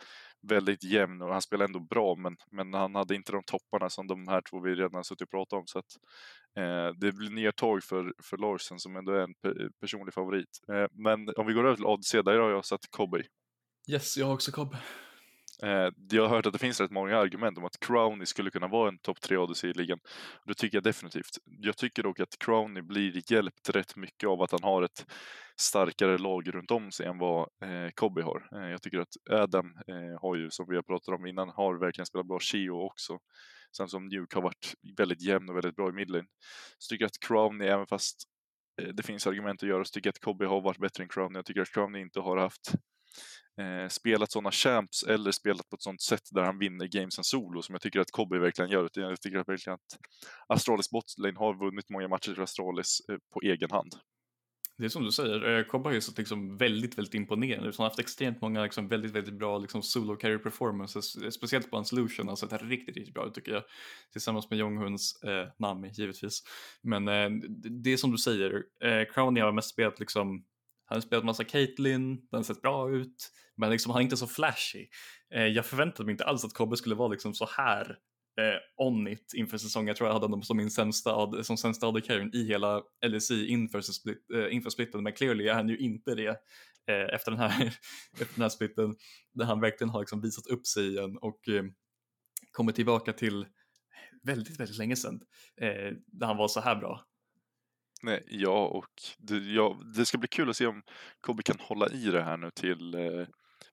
[0.42, 4.06] väldigt jämn och han spelade ändå bra men, men han hade inte de topparna som
[4.06, 5.66] de här två vi redan suttit och pratat om.
[5.66, 5.96] Så att,
[6.56, 10.60] eh, det blir nya tag för, för Larsen som ändå är en pe personlig favorit.
[10.72, 13.22] Eh, men om vi går över till ADC, där har jag satt Kobe.
[13.88, 14.78] Yes, jag har också Kobe.
[15.62, 18.68] Eh, jag har hört att det finns rätt många argument om att Crowny skulle kunna
[18.68, 19.98] vara en topp 3 odyssey i ligan.
[20.46, 21.38] Det tycker jag definitivt.
[21.44, 25.06] Jag tycker dock att Crowny blir hjälpt rätt mycket av att han har ett
[25.60, 28.48] starkare lag runt om sig än vad eh, Kobe har.
[28.52, 31.74] Eh, jag tycker att Adam eh, har ju, som vi har pratat om innan, har
[31.74, 33.18] verkligen spelat bra Chio också.
[33.76, 36.26] Sen som Nuke har varit väldigt jämn och väldigt bra i midlane.
[36.78, 38.22] Så tycker jag att Crowny, även fast
[38.82, 41.08] eh, det finns argument att göra, så tycker jag att Kobe har varit bättre än
[41.08, 41.38] Crowny.
[41.38, 42.72] Jag tycker att Crowny inte har haft
[43.58, 47.62] eh, spelat sådana champs eller spelat på ett sådant sätt där han vinner gamesen solo
[47.62, 48.90] som jag tycker att Kobe verkligen gör.
[48.94, 49.98] Jag tycker verkligen att
[50.48, 53.94] Astralis botlane har vunnit många matcher till Astralis eh, på egen hand.
[54.78, 57.76] Det är som du säger, eh, Kobe har ju sett liksom väldigt, väldigt imponerande ut.
[57.76, 61.70] Han har haft extremt många liksom väldigt, väldigt bra liksom solo carry performances, eh, speciellt
[61.70, 63.62] på hans Lucian har sett riktigt, riktigt bra ut tycker jag.
[64.12, 66.42] Tillsammans med Jonghuns eh, Nami givetvis.
[66.82, 67.30] Men eh,
[67.82, 70.44] det är som du säger, eh, Crowny har mest spelat liksom
[70.86, 74.16] han har spelat massa Caitlyn, den har sett bra ut, men liksom, han är inte
[74.16, 74.86] så flashy.
[75.34, 77.98] Eh, jag förväntade mig inte alls att Kobbe skulle vara liksom så här
[78.40, 79.88] eh, on it inför säsongen.
[79.88, 83.80] Jag tror jag hade honom som min sämsta, som sämsta AD i hela LSI inför,
[83.80, 86.28] split, eh, inför splitten, men clearly är han ju inte det
[86.90, 87.50] eh, efter, den här,
[88.12, 88.96] efter den här splitten,
[89.34, 91.64] där han verkligen har liksom visat upp sig igen och eh,
[92.52, 93.46] kommit tillbaka till
[94.22, 95.20] väldigt, väldigt länge sedan,
[95.60, 97.06] eh, där han var så här bra.
[98.06, 100.82] Nej, ja, och det, ja, det ska bli kul att se om
[101.20, 103.26] Kobe kan hålla i det här nu till eh,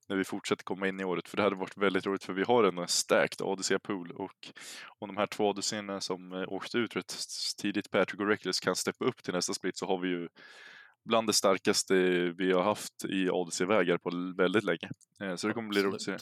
[0.10, 1.30] när vi fortsätter komma in i året.
[1.30, 4.52] För det hade varit väldigt roligt för vi har ändå en stacked ADC-pool och
[5.00, 7.16] om de här två adc som eh, åkte ut rätt
[7.62, 10.28] tidigt, Patrick och Reckless, kan steppa upp till nästa split så har vi ju
[11.06, 11.94] bland det starkaste
[12.38, 14.90] vi har haft i ADC-vägar på väldigt länge.
[15.22, 16.18] Eh, så det kommer bli roligt att se.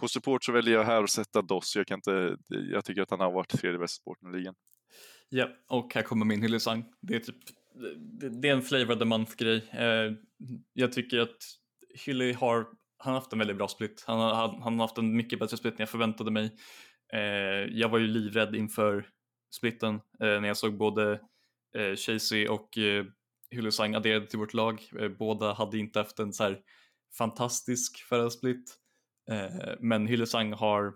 [0.00, 1.76] På support så väljer jag här att sätta Doss.
[1.76, 4.54] Jag, kan inte, jag tycker att han har varit tredje bästa sporten i ligan.
[5.28, 6.84] Ja, och här kommer min hyllesang.
[7.00, 7.36] Det är typ
[8.20, 9.68] det, är en flavor of the month-grej.
[9.72, 10.12] Eh,
[10.72, 11.36] jag tycker att
[12.04, 12.66] Hilly har,
[12.98, 14.04] han har haft en väldigt bra split.
[14.06, 16.56] Han har, han har haft en mycket bättre split än jag förväntade mig.
[17.12, 17.20] Eh,
[17.70, 19.06] jag var ju livrädd inför
[19.50, 21.20] splitten eh, när jag såg både
[21.76, 23.04] eh, Chasey och eh,
[23.50, 24.90] Hyllisang adderade till vårt lag.
[25.00, 26.60] Eh, båda hade inte haft en så här
[27.18, 28.76] fantastisk förra split.
[29.30, 30.94] Eh, men Hyllesang har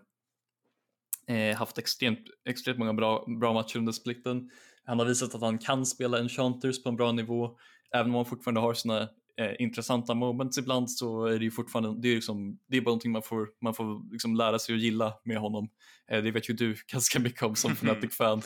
[1.56, 4.50] haft extremt, extremt många bra, bra matcher under splitten.
[4.84, 7.56] Han har visat att han kan spela Enchanters på en bra nivå.
[7.94, 9.08] Även om han fortfarande har sina
[9.40, 12.90] eh, intressanta moments ibland så är det ju fortfarande, det är, liksom, det är bara
[12.90, 15.68] någonting man får, man får liksom lära sig att gilla med honom.
[16.10, 18.42] Eh, det vet ju du ganska mycket om som Fnatic-fan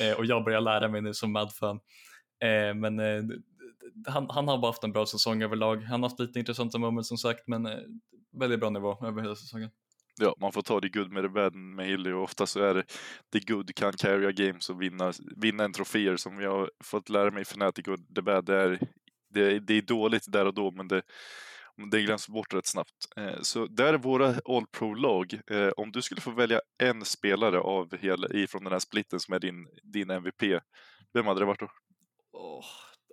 [0.00, 1.80] eh, och jag börjar lära mig nu som Mad-fan.
[2.44, 3.22] Eh, men eh,
[4.06, 5.82] han, han, har bara haft en bra säsong överlag.
[5.82, 7.68] Han har haft lite intressanta moments som sagt men
[8.40, 9.70] väldigt bra nivå över hela säsongen
[10.20, 12.74] ja, man får ta det good med det bad med Hilly och ofta så är
[12.74, 12.84] det
[13.32, 17.08] the good kan carry a games och vinna, vinna en troféer som jag har fått
[17.08, 18.78] lära mig i Fnatic och the bad det är,
[19.34, 21.02] det, det är dåligt där och då men det,
[21.90, 22.90] det glöms bort rätt snabbt.
[23.16, 25.40] Eh, så där är våra All Pro-lag.
[25.50, 29.34] Eh, om du skulle få välja en spelare av hela, ifrån den här splitten som
[29.34, 30.42] är din, din MVP,
[31.12, 31.68] vem hade det varit då?
[32.32, 32.64] Oh,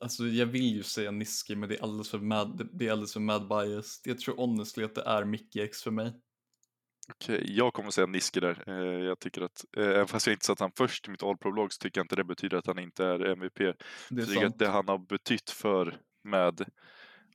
[0.01, 3.13] alltså jag vill ju säga Niski men det är alldeles för mad, det är alldeles
[3.13, 4.01] för mad bias.
[4.05, 6.13] Jag tror honestly att det är Mickey X för mig.
[7.09, 8.63] Okej, jag kommer säga Niske där.
[8.67, 11.37] Eh, jag tycker att, eh, även fast jag inte satt han först i mitt All
[11.37, 13.57] Pro-lag så tycker jag inte det betyder att han inte är MVP.
[13.57, 13.73] Det är
[14.09, 16.65] jag tycker att det han har betytt för med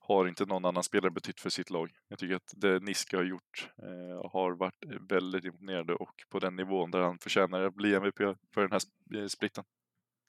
[0.01, 1.91] har inte någon annan spelare betytt för sitt lag.
[2.09, 6.57] Jag tycker att det Niske har gjort eh, har varit väldigt imponerande och på den
[6.57, 8.19] nivån där han förtjänar att bli MVP
[8.55, 9.65] för den här splitten.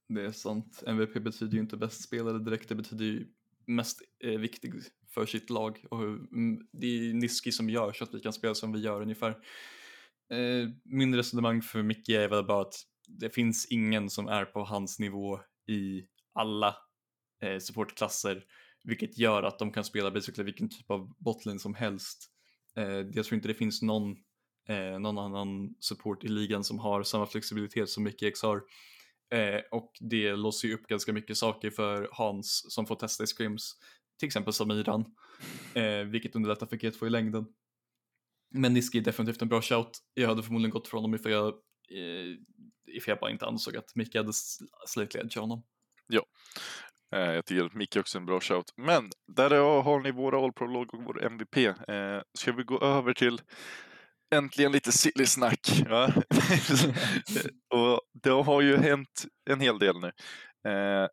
[0.10, 0.84] Det är sant.
[0.88, 3.28] MVP betyder ju inte bäst spelare direkt, det betyder ju
[3.68, 4.74] mest eh, viktig
[5.14, 6.28] för sitt lag och hur,
[6.72, 9.30] det är Niski som gör så att vi kan spela som vi gör ungefär.
[10.32, 12.76] Eh, min resonemang för Micke är väl bara att
[13.08, 16.04] det finns ingen som är på hans nivå i
[16.34, 16.76] alla
[17.42, 18.44] eh, supportklasser
[18.88, 22.32] vilket gör att de kan spela basically vilken typ av botlane som helst.
[22.76, 24.12] Eh, jag tror inte det finns någon,
[24.70, 28.62] eh, någon annan support i ligan som har samma flexibilitet som Micke X har.
[29.30, 33.28] Eh, och det låser ju upp ganska mycket saker för Hans som får testa i
[33.28, 33.74] scrims,
[34.20, 35.06] till exempel Samiran,
[35.74, 37.46] eh, vilket underlättar för G2 i längden.
[38.50, 40.00] Men Niski är definitivt en bra shout.
[40.14, 41.48] Jag hade förmodligen gått från honom ifall jag,
[41.92, 42.36] eh,
[42.96, 44.32] ifall jag bara inte ansåg att Micke hade
[44.88, 45.64] slightly edge honom.
[46.08, 46.26] Ja,
[47.16, 48.74] eh, jag tycker att Micke också är en bra shout.
[48.76, 49.50] Men där
[49.82, 51.58] har ni våra All Pro-lag och vår MVP.
[51.58, 53.42] Eh, ska vi gå över till
[54.36, 55.84] äntligen lite silly snack.
[55.90, 56.14] Ja?
[57.74, 60.08] och det har ju hänt en hel del nu.
[60.72, 61.08] Eh,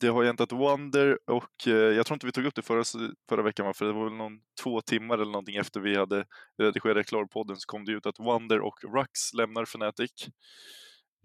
[0.00, 2.62] det har ju hänt att Wonder och eh, jag tror inte vi tog upp det
[2.62, 2.84] förra,
[3.28, 6.24] förra veckan, för det var väl någon två timmar eller någonting efter vi hade
[6.58, 10.28] redigerat klar podden så kom det ut att Wonder och Rux lämnar Fnatic.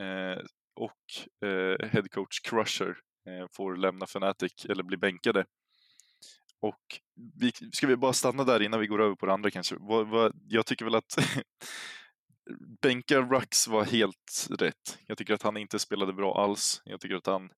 [0.01, 0.43] Eh,
[0.75, 2.97] och eh, headcoach Crusher
[3.29, 5.45] eh, får lämna Fnatic eller bli bänkade.
[6.65, 6.99] Och
[7.39, 9.75] vi, ska vi bara stanna där innan vi går över på det andra kanske?
[9.79, 11.15] Vad, vad, jag tycker väl att
[12.81, 14.97] bänka Rux var helt rätt.
[15.07, 16.81] Jag tycker att han inte spelade bra alls.
[16.85, 17.49] Jag tycker att han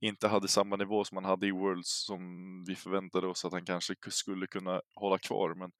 [0.00, 2.20] inte hade samma nivå som han hade i Worlds som
[2.64, 5.54] vi förväntade oss att han kanske skulle kunna hålla kvar.
[5.54, 5.72] Men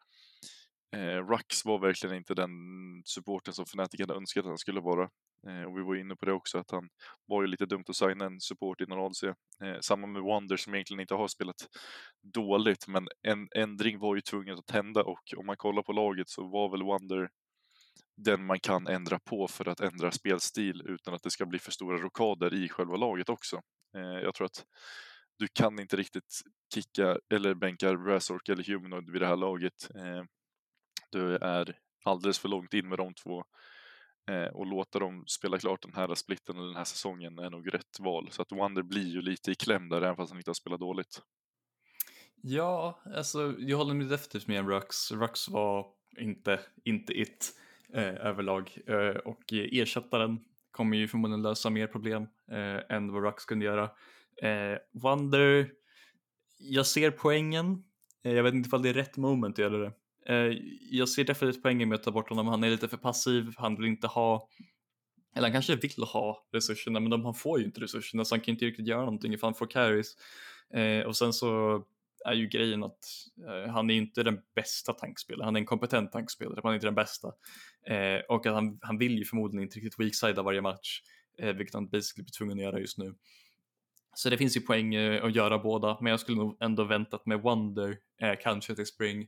[1.01, 2.51] eh, Rux var verkligen inte den
[3.05, 5.09] supporten som Fnatic hade önskat att han skulle vara.
[5.49, 6.89] Eh, och vi var inne på det också, att han
[7.27, 9.27] var ju lite dumt att signa en support innan ADC.
[9.27, 11.69] Eh, samma med Wonder som egentligen inte har spelat
[12.23, 16.29] dåligt, men en ändring var ju tvungen att hända och om man kollar på laget
[16.29, 17.29] så var väl Wonder
[18.17, 21.73] den man kan ändra på för att ändra spelstil utan att det ska bli för
[21.73, 23.61] stora rokader i själva laget också.
[23.97, 24.65] Eh, jag tror att
[25.39, 26.41] du kan inte riktigt
[26.75, 29.91] kicka eller bänka Razork eller Humanoid vid det här laget.
[29.95, 30.25] Eh,
[31.11, 33.45] du är alldeles för långt in med de två
[34.31, 37.75] eh, och låta dem spela klart den här splitten eller den här säsongen är nog
[37.75, 38.29] rätt val.
[38.31, 40.81] Så att Wonder blir ju lite i kläm där även fast han inte har spelat
[40.81, 41.23] dåligt.
[42.43, 45.13] Ja, alltså jag håller mig definitivt med Rux.
[45.13, 45.87] Rux var
[46.19, 47.53] inte, inte it
[47.93, 53.45] eh, överlag eh, och ersättaren kommer ju förmodligen lösa mer problem eh, än vad Rux
[53.45, 53.91] kunde göra.
[54.43, 55.71] Eh, Wonder,
[56.59, 57.85] jag ser poängen.
[58.25, 59.93] Eh, jag vet inte ifall det är rätt moment att göra det.
[60.29, 60.59] Eh,
[60.91, 62.47] jag ser definitivt poängen med att ta bort honom.
[62.47, 63.53] Han är lite för passiv.
[63.57, 64.49] Han vill inte ha
[65.37, 68.41] eller han kanske vill ha resurserna men de, han får ju inte resurserna så han
[68.41, 70.17] kan inte riktigt göra någonting ifall han får carries.
[70.75, 71.83] Eh, och sen så
[72.25, 72.99] är ju grejen att
[73.49, 76.75] eh, han är inte den bästa tankspelaren, han är en kompetent tankspelare, men han är
[76.75, 77.29] inte den bästa.
[77.89, 81.01] Eh, och att han, han vill ju förmodligen inte riktigt weaksida varje match,
[81.39, 83.15] eh, vilket han basically blir tvungen att göra just nu.
[84.15, 87.27] Så det finns ju poäng eh, att göra båda, men jag skulle nog ändå väntat
[87.27, 89.27] med Wonder, eh, kanske till Spring,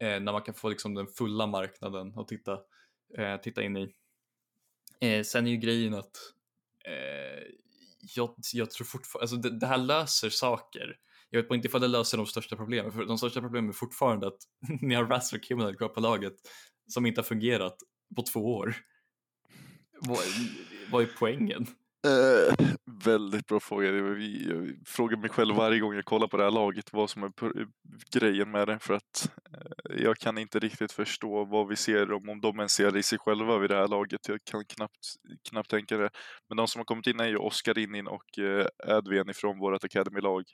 [0.00, 2.58] eh, när man kan få liksom den fulla marknaden att titta,
[3.18, 3.94] eh, titta in i.
[5.00, 6.16] Eh, sen är ju grejen att
[6.84, 7.44] eh,
[8.16, 10.96] jag, jag tror fortfarande, alltså det, det här löser saker
[11.30, 14.26] jag vet inte ifall det löser de största problemen, för de största problemen är fortfarande
[14.26, 14.38] att
[14.80, 16.34] ni har Razzle Criminal kvar på laget
[16.88, 17.76] som inte har fungerat
[18.16, 18.76] på två år.
[20.00, 20.18] Vad,
[20.90, 21.66] vad är poängen?
[22.06, 22.54] Eh,
[23.04, 23.86] väldigt bra fråga.
[23.86, 27.22] Jag, jag frågar mig själv varje gång jag kollar på det här laget vad som
[27.22, 27.32] är
[28.18, 28.78] grejen med det.
[28.78, 32.72] För att eh, jag kan inte riktigt förstå vad vi ser, om, om de ens
[32.72, 34.28] ser i sig själva vid det här laget.
[34.28, 35.06] Jag kan knappt,
[35.50, 36.10] knappt tänka det.
[36.48, 39.84] Men de som har kommit in är ju Oskar Innin och eh, Edvin ifrån vårt
[39.84, 40.44] Academy-lag.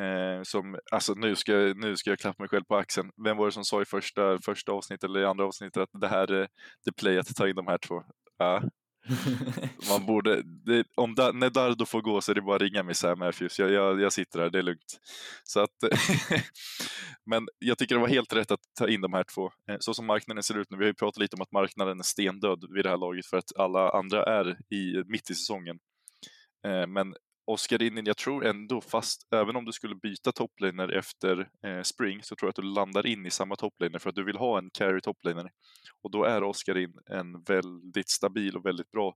[0.00, 3.10] Eh, som, alltså nu ska, nu ska jag klappa mig själv på axeln.
[3.24, 6.08] Vem var det som sa i första, första avsnittet eller i andra avsnittet att det
[6.08, 6.46] här är
[6.84, 8.02] the play att ta in de här två?
[8.38, 8.62] Ja.
[9.90, 12.82] Man borde, det, om da, när Dardo får gå så är det bara att ringa
[12.82, 13.58] mig Sam Matthews.
[13.58, 15.00] Jag, jag, jag sitter här, det är lugnt.
[15.44, 15.70] Så att,
[17.30, 19.50] men jag tycker det var helt rätt att ta in de här två.
[19.70, 21.98] Eh, så som marknaden ser ut nu, vi har ju pratat lite om att marknaden
[21.98, 25.78] är stendöd vid det här laget för att alla andra är i, mitt i säsongen.
[26.66, 27.14] Eh, men
[27.46, 32.22] Oskar Rinnin, jag tror ändå, fast även om du skulle byta toplaner efter eh, spring
[32.22, 34.58] så tror jag att du landar in i samma toplaner för att du vill ha
[34.58, 35.50] en carry toplaner.
[36.02, 39.14] Och då är Oskar In en väldigt stabil och väldigt bra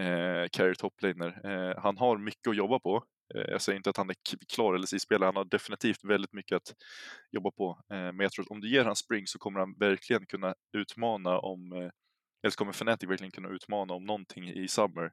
[0.00, 1.40] eh, carry toplaner.
[1.46, 3.04] Eh, han har mycket att jobba på.
[3.34, 4.16] Eh, jag säger inte att han är
[4.54, 6.74] klar eller spelare, han har definitivt väldigt mycket att
[7.30, 7.80] jobba på.
[7.92, 10.54] Eh, men jag tror att om du ger han spring så kommer han verkligen kunna
[10.72, 11.90] utmana om eh,
[12.44, 15.10] eller så kommer Fnatic verkligen kunna utmana om någonting i Summer.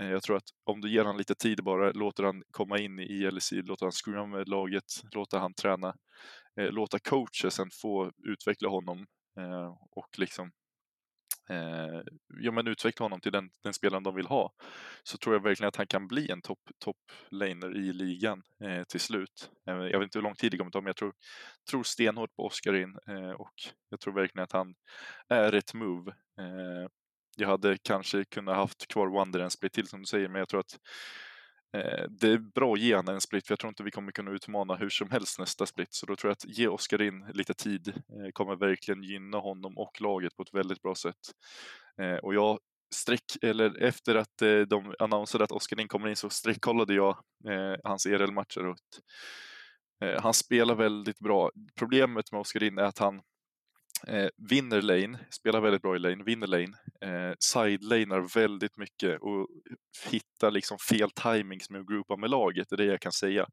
[0.00, 2.98] Eh, jag tror att om du ger honom lite tid bara, låter han komma in
[2.98, 4.84] i LEC, låter han scrumma med laget,
[5.14, 5.94] låter han träna,
[6.60, 9.06] eh, låta coachen få utveckla honom
[9.38, 10.50] eh, och liksom
[12.40, 14.52] ja, men utveckla honom till den, den spelaren de vill ha
[15.02, 16.96] så tror jag verkligen att han kan bli en topp top
[17.30, 19.50] laner i ligan eh, till slut.
[19.68, 21.12] Eh, jag vet inte hur lång tid det kommer ta men jag tror,
[21.70, 23.54] tror stenhårt på Oskarin eh, och
[23.88, 24.74] jag tror verkligen att han
[25.28, 26.12] är ett move
[27.36, 30.48] jag hade kanske kunnat haft kvar Wonder en split till som du säger, men jag
[30.48, 30.78] tror att
[31.76, 34.12] eh, det är bra att ge honom en split, för jag tror inte vi kommer
[34.12, 35.94] kunna utmana hur som helst nästa split.
[35.94, 39.78] Så då tror jag att ge Oskar in lite tid eh, kommer verkligen gynna honom
[39.78, 41.32] och laget på ett väldigt bra sätt.
[42.00, 42.58] Eh, och jag
[42.94, 47.16] streck, eller efter att eh, de annonserade att Oskar in kommer in så streckkollade jag
[47.48, 48.66] eh, hans ERL-matcher.
[48.66, 48.78] Och,
[50.06, 51.50] eh, han spelar väldigt bra.
[51.78, 53.22] Problemet med Oskar in är att han
[54.06, 59.48] Eh, vinner lane, spelar väldigt bra i lane, vinner lane, eh, sidelanar väldigt mycket och
[60.10, 63.46] hittar liksom fel timings med att groupa med laget, det är det jag kan säga.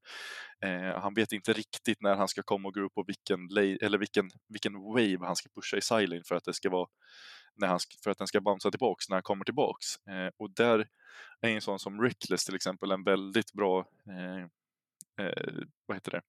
[0.66, 3.98] Eh, han vet inte riktigt när han ska komma och groupa och vilken, lane, eller
[3.98, 6.88] vilken, vilken wave han ska pusha i sideline för att det ska vara
[7.56, 9.86] när han, för att den ska bouncea tillbaks när han kommer tillbaks.
[10.10, 10.88] Eh, och där
[11.42, 14.44] är en sån som Reckless till exempel en väldigt bra eh,
[15.26, 15.54] eh,
[15.86, 16.22] vad heter det?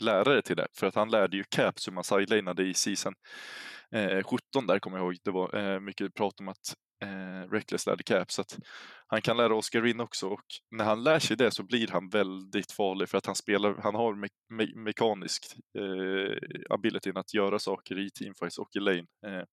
[0.00, 0.66] Lärare till det.
[0.72, 3.14] För att han lärde ju Caps hur man sidelinade i season
[3.94, 5.16] eh, 17 där kommer jag ihåg.
[5.24, 8.34] Det var eh, mycket prat om att eh, Reckless lärde Caps.
[8.34, 8.58] Så att
[9.06, 12.08] han kan lära Oscar Rin också och när han lär sig det så blir han
[12.08, 16.36] väldigt farlig för att han spelar, han har me me mekanisk eh,
[16.70, 19.06] abilityn att göra saker i teamfights och i lane.
[19.26, 19.44] Eh,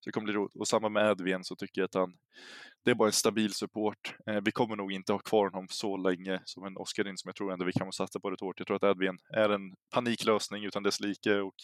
[0.00, 0.56] så det kommer bli roligt.
[0.56, 2.12] Och samma med Advien så tycker jag att han,
[2.84, 4.14] det är bara en stabil support.
[4.26, 7.36] Eh, vi kommer nog inte ha kvar honom så länge som en Oscarin som jag
[7.36, 8.60] tror ändå vi kan satsa på det hårt.
[8.60, 11.54] Jag tror att Advien är en paniklösning utan dess like och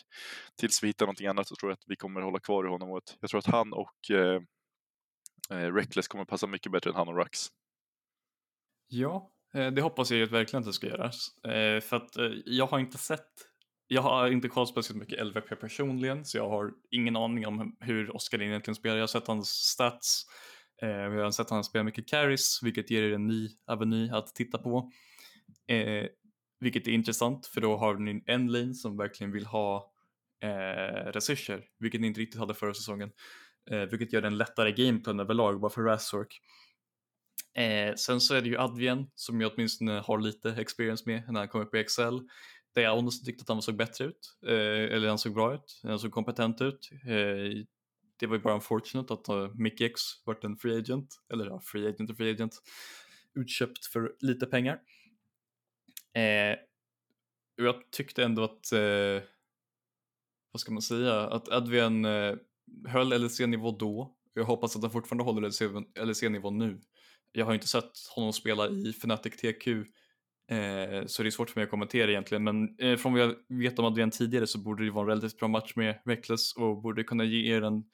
[0.61, 2.91] tills vi hittar någonting annat så tror jag att vi kommer hålla kvar i honom.
[2.91, 4.43] Och jag tror att han och eh,
[5.51, 7.39] eh, Reckless kommer passa mycket bättre än han och Rux.
[8.89, 11.45] Ja, eh, det hoppas jag verkligen att det ska göras.
[11.45, 13.51] Eh, för att eh, jag har inte sett
[13.93, 18.17] jag har inte kollat speciellt mycket LVP personligen så jag har ingen aning om hur
[18.17, 18.97] Oskar egentligen spelar.
[18.97, 20.27] Jag har sett hans stats,
[20.83, 24.11] eh, har har sett att han spelar mycket carries vilket ger er en ny aveny
[24.11, 24.91] att titta på.
[25.67, 26.07] Eh,
[26.61, 29.93] vilket är intressant för då har ni en lane som verkligen vill ha
[30.43, 33.11] eh, resurser vilket ni inte riktigt hade förra säsongen.
[33.71, 36.41] Eh, vilket gör den lättare gameplan överlag bara för Razork.
[37.55, 41.41] Eh, sen så är det ju Advien som jag åtminstone har lite experience med när
[41.41, 42.21] han kom upp i Excel
[42.75, 45.81] där jag honestly tyckte att han såg bättre ut, eh, eller han såg bra ut,
[45.83, 46.91] han såg kompetent ut.
[47.07, 47.65] Eh,
[48.21, 51.47] det var ju bara unfortunate att eh, uh, Mickey X vart en free agent, eller
[51.47, 52.63] ja, free agent och free agent,
[53.35, 54.81] utköpt för lite pengar.
[56.15, 56.59] Eh,
[57.59, 59.23] och jag tyckte ändå att, eh,
[60.53, 62.37] vad ska man säga, att Adrian eh,
[62.89, 64.17] höll LEC-nivå då.
[64.35, 66.81] Jag hoppas att han fortfarande håller LEC-nivå nu.
[67.33, 69.67] Jag har inte sett honom spela i Fnatic TQ
[70.51, 73.35] Eh, så det är svårt för mig att kommentera egentligen, men eh, från vad jag
[73.49, 76.83] vet om Adrian tidigare så borde det vara en relativt bra match med Reckless och
[76.83, 77.85] borde kunna ge er en,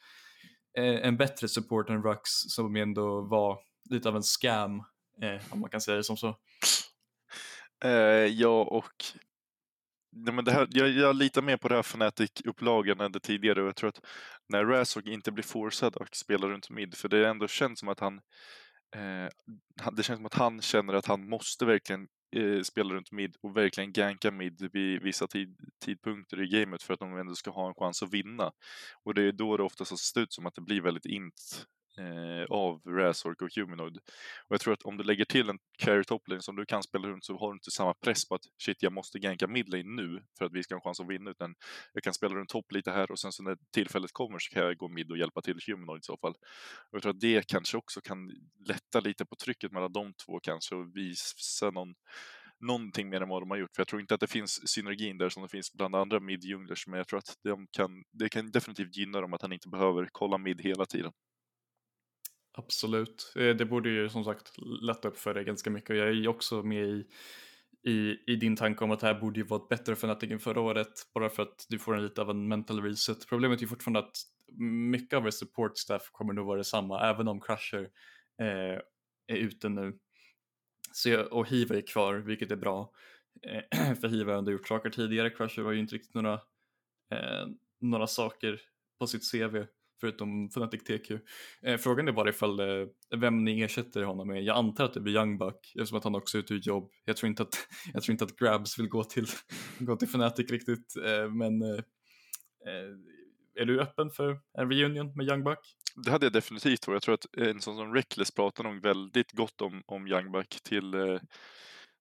[0.78, 3.58] eh, en bättre support än Rux som ändå var
[3.90, 4.78] lite av en scam,
[5.22, 6.36] eh, om man kan säga det som så.
[7.84, 9.04] Eh, ja, och
[10.18, 13.62] Nej, men det här, jag, jag litar mer på det här Fnatic-upplagan än det tidigare
[13.62, 14.00] och jag tror att
[14.48, 18.00] när Razog inte blir forcad att spela runt mid, för det ändå känns som att
[18.00, 18.20] han
[18.94, 19.28] eh,
[19.92, 23.56] det känns som att han känner att han måste verkligen eh, spela runt mid och
[23.56, 27.68] verkligen ganka mid vid vissa tid, tidpunkter i gamet för att de ändå ska ha
[27.68, 28.52] en chans att vinna.
[29.04, 31.66] Och det är då det oftast ser ut som att det blir väldigt int
[31.98, 33.96] eh, av Razork och Humanoid.
[33.96, 37.08] Och jag tror att om du lägger till en carry toplane som du kan spela
[37.08, 40.22] runt så har du inte samma press på att shit, jag måste ganka midlane nu
[40.38, 41.54] för att vi ska ha en chans att vinna, utan
[41.92, 44.62] jag kan spela runt topp lite här och sen så när tillfället kommer så kan
[44.64, 46.34] jag gå mid och hjälpa till Humanoid i så fall.
[46.90, 48.30] Och jag tror att det kanske också kan
[48.68, 51.94] lätta lite på trycket mellan de två kanske och visa någon
[52.60, 53.74] någonting mer än vad de har gjort.
[53.74, 56.86] För jag tror inte att det finns synergin där som det finns bland andra mid-junglers,
[56.86, 60.08] men jag tror att de kan, det kan definitivt gynna dem att han inte behöver
[60.12, 61.12] kolla mid hela tiden.
[62.58, 64.52] Absolut, eh, det borde ju som sagt
[64.82, 67.06] lätta upp för dig ganska mycket och jag är ju också med i,
[67.90, 70.60] i, i din tanke om att det här borde ju varit bättre för Nattingen förra
[70.60, 73.28] året bara för att du får en lite av en mental reset.
[73.28, 74.16] Problemet är ju fortfarande att
[74.90, 77.90] mycket av er support staff kommer nog vara detsamma även om Crusher
[78.42, 78.80] eh,
[79.26, 79.98] är ute nu.
[80.92, 82.90] Så jag, och Hiva är kvar vilket är bra
[83.42, 85.30] eh, för Hiva har ändå gjort saker tidigare.
[85.30, 86.34] Crusher har ju inte riktigt några,
[87.12, 87.46] eh,
[87.80, 88.60] några saker
[88.98, 89.56] på sitt CV
[90.00, 91.10] förutom Fnatic TQ.
[91.62, 92.86] Eh, frågan är bara ifall eh,
[93.16, 94.42] vem ni ersätter honom med.
[94.42, 96.90] Jag antar att det blir Youngbuck eftersom att han också är ute ur jobb.
[97.04, 99.26] Jag tror inte att, jag tror inte att Grabs vill gå till,
[99.78, 101.78] gå till Fnatic riktigt eh, men eh,
[102.66, 102.96] eh,
[103.60, 105.58] är du öppen för en reunion med Youngbuck?
[106.04, 109.32] Det hade jag definitivt varit, Jag tror att en sån som Reckless pratar nog väldigt
[109.32, 111.20] gott om, om Youngbuck till, eh,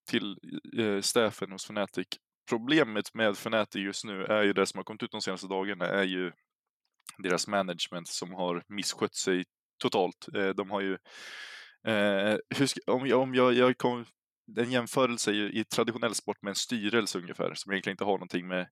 [0.09, 0.37] till
[0.77, 2.07] eh, staffen hos Fnatic.
[2.49, 5.85] Problemet med Fnatic just nu är ju det som har kommit ut de senaste dagarna
[5.85, 6.31] är ju
[7.17, 9.43] deras management som har misskött sig
[9.77, 10.27] totalt.
[10.35, 10.97] Eh, de har ju,
[11.87, 14.05] eh, ska, om jag, om jag, jag kom,
[14.57, 18.47] en jämförelse i, i traditionell sport med en styrelse ungefär, som egentligen inte har någonting
[18.47, 18.67] med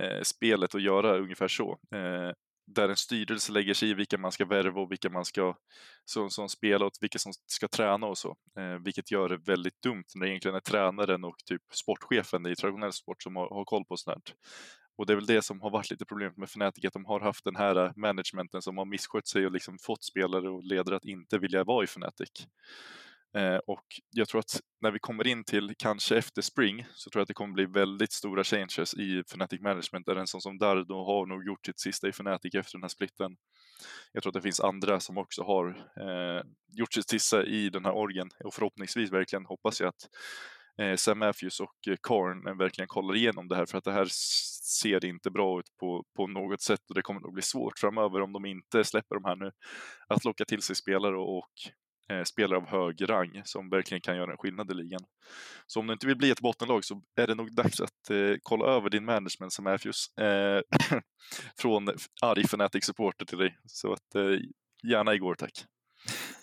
[0.00, 1.78] eh, spelet att göra, ungefär så.
[1.94, 2.32] Eh,
[2.66, 5.56] där en styrelse lägger sig i vilka man ska värva och vilka man ska
[6.04, 8.36] som, som spela och vilka som ska träna och så.
[8.58, 12.56] Eh, vilket gör det väldigt dumt när det egentligen är tränaren och typ sportchefen i
[12.56, 14.28] traditionell sport som har, har koll på sånt.
[14.28, 14.36] här.
[14.96, 17.20] Och det är väl det som har varit lite problemet med Fnatic, att de har
[17.20, 20.96] haft den här eh, managementen som har misskött sig och liksom fått spelare och ledare
[20.96, 22.46] att inte vilja vara i Fnatic.
[23.36, 27.20] Eh, och jag tror att när vi kommer in till kanske efter Spring så tror
[27.20, 30.06] jag att det kommer bli väldigt stora changes i Fnatic Management.
[30.06, 32.88] Där en sån som Dardo har nog gjort sitt sista i Fnatic efter den här
[32.88, 33.36] splitten.
[34.12, 36.42] Jag tror att det finns andra som också har eh,
[36.72, 40.08] gjort sitt sista i den här orgen och förhoppningsvis verkligen hoppas jag att
[40.78, 43.92] eh, Sam Matthews och eh, Karn eh, verkligen kollar igenom det här för att det
[43.92, 47.78] här ser inte bra ut på, på något sätt och det kommer nog bli svårt
[47.78, 49.50] framöver om de inte släpper de här nu
[50.08, 51.52] att locka till sig spelare och, och
[52.08, 55.00] eh, spelare av hög rang som verkligen kan göra en skillnad i ligan.
[55.66, 58.36] Så om du inte vill bli ett bottenlag så är det nog dags att eh,
[58.42, 60.60] kolla över din management som Matthews eh,
[61.58, 61.88] från
[62.22, 63.58] arg fanatic supporter till dig.
[63.66, 64.38] Så att eh,
[64.82, 65.64] gärna igår tack.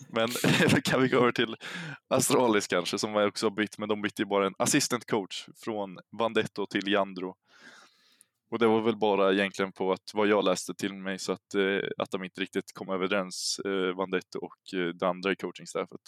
[0.09, 0.27] Men
[0.83, 1.55] kan vi gå över till
[2.07, 5.99] Astralis kanske, som också har bytt, men de bytte ju bara en assistant coach från
[6.11, 7.35] Vandetto till Jandro.
[8.51, 11.55] Och det var väl bara egentligen på att vad jag läste till mig så att,
[11.55, 16.01] eh, att de inte riktigt kom överens, eh, Vandetto och eh, det andra i coachingstaffet.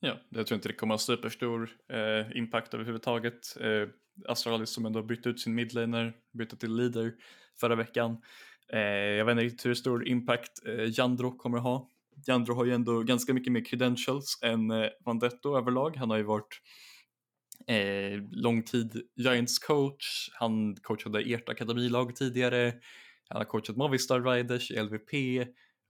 [0.00, 3.56] Ja, jag tror inte det kommer ha superstor eh, impact överhuvudtaget.
[3.60, 3.88] Eh,
[4.28, 7.14] Astralis som ändå bytte ut sin midlaner, bytte till leader
[7.60, 8.22] förra veckan.
[8.72, 11.88] Eh, jag vet inte riktigt hur stor impact eh, Jandro kommer ha.
[12.26, 15.96] Jandro har ju ändå ganska mycket mer credentials än eh, Vandetto överlag.
[15.96, 16.60] Han har ju varit
[17.66, 22.72] eh, lång tid Giants coach, han coachade ert akademilag tidigare,
[23.28, 25.12] han har coachat Movistar Riders i LVP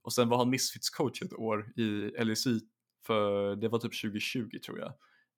[0.05, 2.61] och sen var han Misfits coach ett år i LSI
[3.07, 4.93] för det var typ 2020 tror jag.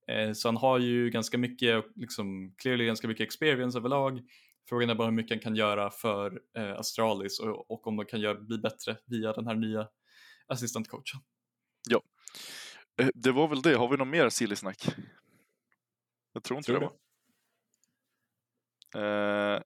[0.08, 4.20] Eh, så han har ju ganska mycket, liksom clearly ganska mycket experience överlag.
[4.68, 8.06] Frågan är bara hur mycket han kan göra för eh, Astralis och, och om de
[8.06, 9.88] kan göra, bli bättre via den här nya
[10.46, 11.20] assistentcoachen.
[11.88, 12.02] Ja,
[13.00, 13.74] eh, det var väl det.
[13.74, 14.86] Har vi något mer silly-snack?
[16.32, 16.90] Jag tror inte tror det.
[18.92, 19.56] det.
[19.56, 19.62] Eh,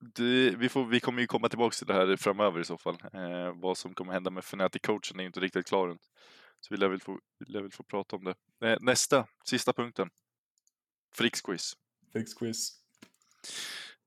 [0.00, 2.98] det, vi, får, vi kommer ju komma tillbaka till det här framöver i så fall.
[3.12, 5.98] Eh, vad som kommer hända med Fnatic-coachen är ju inte riktigt klar än.
[6.60, 8.34] Så vi lär väl få, lär väl få prata om det.
[8.68, 10.10] Eh, nästa, sista punkten.
[11.14, 11.76] Fricksquiz.
[12.12, 12.80] Fricksquiz.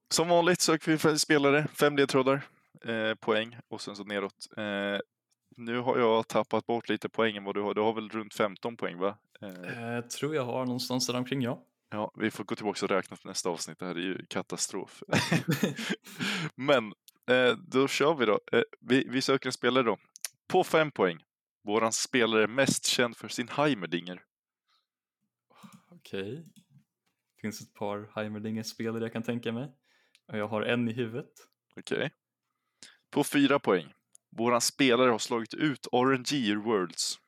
[0.10, 2.48] Som vanligt söker vi spelare, fem ledtrådar,
[2.86, 4.48] eh, poäng och sen så neråt.
[4.58, 5.00] Eh,
[5.58, 7.74] nu har jag tappat bort lite poängen vad du har.
[7.74, 9.18] Du har väl runt 15 poäng va?
[9.42, 11.64] Eh, jag tror jag har någonstans där omkring ja.
[11.90, 13.80] Ja, vi får gå tillbaka och räkna till nästa avsnitt.
[13.80, 15.04] Det här är ju katastrof.
[16.56, 16.94] Men
[17.30, 18.40] eh, då kör vi då.
[18.52, 19.98] Eh, vi, vi söker en spelare då.
[20.48, 21.24] På fem poäng.
[21.64, 24.24] Våran spelare är mest känd för sin Heimerdinger.
[25.90, 26.22] Okej.
[26.22, 26.36] Okay.
[27.36, 29.72] Det finns ett par Heimerdinger-spelare jag kan tänka mig.
[30.26, 31.32] Jag har en i huvudet.
[31.76, 31.98] Okej.
[31.98, 32.10] Okay.
[33.10, 33.94] På fyra poäng.
[34.38, 37.20] Våran spelare har slagit ut RNG ur Worlds.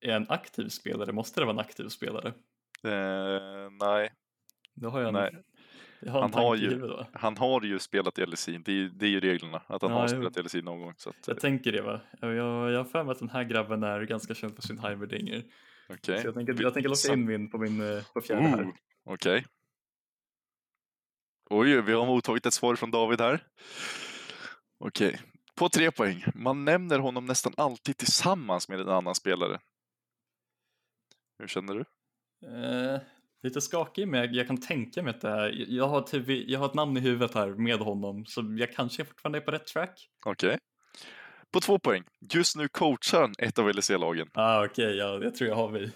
[0.00, 1.12] Är en aktiv spelare?
[1.12, 2.28] Måste det vara en aktiv spelare?
[2.84, 4.12] Eh, nej.
[4.74, 5.42] Då har jag en, nej.
[6.00, 9.20] Jag har han, har ju, han har ju spelat LSI, det är, det är ju
[9.20, 10.94] reglerna, att han ja, har spelat i LSI någon gång.
[10.96, 12.34] Så att, jag tänker det va, jag,
[12.70, 15.44] jag har för mig att den här grabben är ganska känd för sin Heimerdinger.
[15.88, 16.20] Okay.
[16.20, 18.72] Så jag tänker, jag tänker låsa in min på min eh, på fjärde här.
[19.04, 19.38] Okej.
[19.38, 19.44] Okay.
[21.50, 23.40] Oj, vi har mottagit ett svar från David här.
[24.80, 25.20] Okej,
[25.54, 26.24] på tre poäng.
[26.34, 29.58] Man nämner honom nästan alltid tillsammans med en annan spelare.
[31.38, 31.84] Hur känner du?
[32.46, 33.00] Eh,
[33.42, 36.66] lite skakig, men jag kan tänka mig att det här, jag har, typ, jag har
[36.66, 40.08] ett namn i huvudet här med honom, så jag kanske fortfarande är på rätt track.
[40.24, 40.48] Okej.
[40.48, 40.58] Okay.
[41.50, 42.04] På två poäng.
[42.34, 44.28] Just nu coachar han ett av LEC-lagen.
[44.34, 45.92] Ah, Okej, okay, ja, jag tror jag har vi,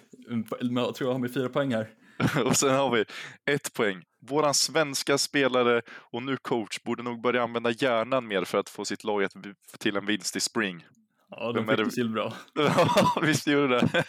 [0.61, 1.91] jag tror jag har med fyra poäng här.
[2.45, 3.05] och sen har vi
[3.51, 4.03] ett poäng.
[4.29, 8.85] Våran svenska spelare och nu coach borde nog börja använda hjärnan mer för att få
[8.85, 9.33] sitt lag att
[9.79, 10.87] till en vinst i spring.
[11.31, 12.33] Ja, de fick det till bra.
[12.55, 14.05] ja, visst gjorde det.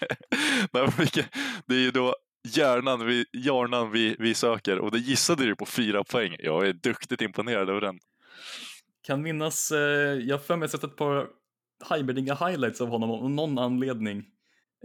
[1.66, 5.66] det är ju då hjärnan vi, hjärnan vi, vi söker och det gissade du på
[5.66, 6.36] fyra poäng.
[6.40, 8.00] Jag är duktigt imponerad över den.
[9.02, 9.80] Kan minnas, eh,
[10.20, 11.28] jag har för mig sett ett par
[11.90, 14.26] Heimerdinger highlights av honom av någon anledning.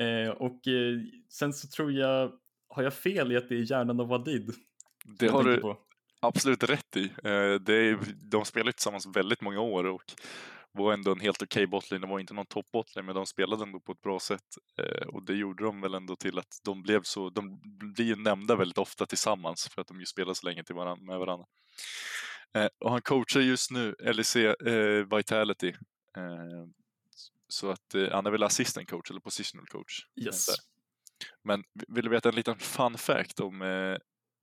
[0.01, 0.99] Eh, och eh,
[1.29, 2.33] sen så tror jag,
[2.69, 4.51] har jag fel i att det är hjärnan av Wadid?
[5.19, 5.79] Det har du på.
[6.21, 7.05] absolut rätt i.
[7.05, 7.99] Eh, det är,
[8.31, 10.03] de spelar tillsammans väldigt många år och
[10.73, 12.07] var ändå en helt okej okay botlane.
[12.07, 14.57] Det var inte någon toppbotlane men de spelade ändå på ett bra sätt.
[14.79, 17.61] Eh, och det gjorde de väl ändå till att de blev så, de
[17.95, 21.05] blir ju nämnda väldigt ofta tillsammans för att de ju spelar så länge till varann,
[21.05, 21.47] med varandra.
[22.55, 25.69] Eh, och han coachar just nu LEC eh, Vitality.
[26.17, 26.67] Eh,
[27.49, 30.07] så att eh, han är väl assistant coach eller positional coach.
[30.17, 30.47] Yes.
[31.43, 33.63] Men vill du veta en liten fun fact om,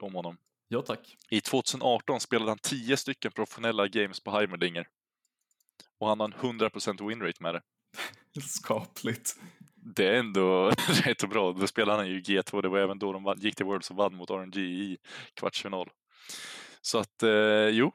[0.01, 0.37] om honom?
[0.67, 1.15] Ja tack.
[1.29, 4.87] I 2018 spelade han 10 stycken professionella games på Heimerdinger.
[5.99, 7.61] Och han har en 100% winrate med det.
[8.41, 9.35] Skapligt.
[9.75, 10.69] Det är ändå
[11.05, 11.51] rätt bra.
[11.51, 14.15] Då spelade han ju G2, det var även då de gick till Worlds och vann
[14.15, 14.97] mot RNG i
[15.33, 15.89] kvartsfinal.
[16.81, 17.91] Så att, eh, jo.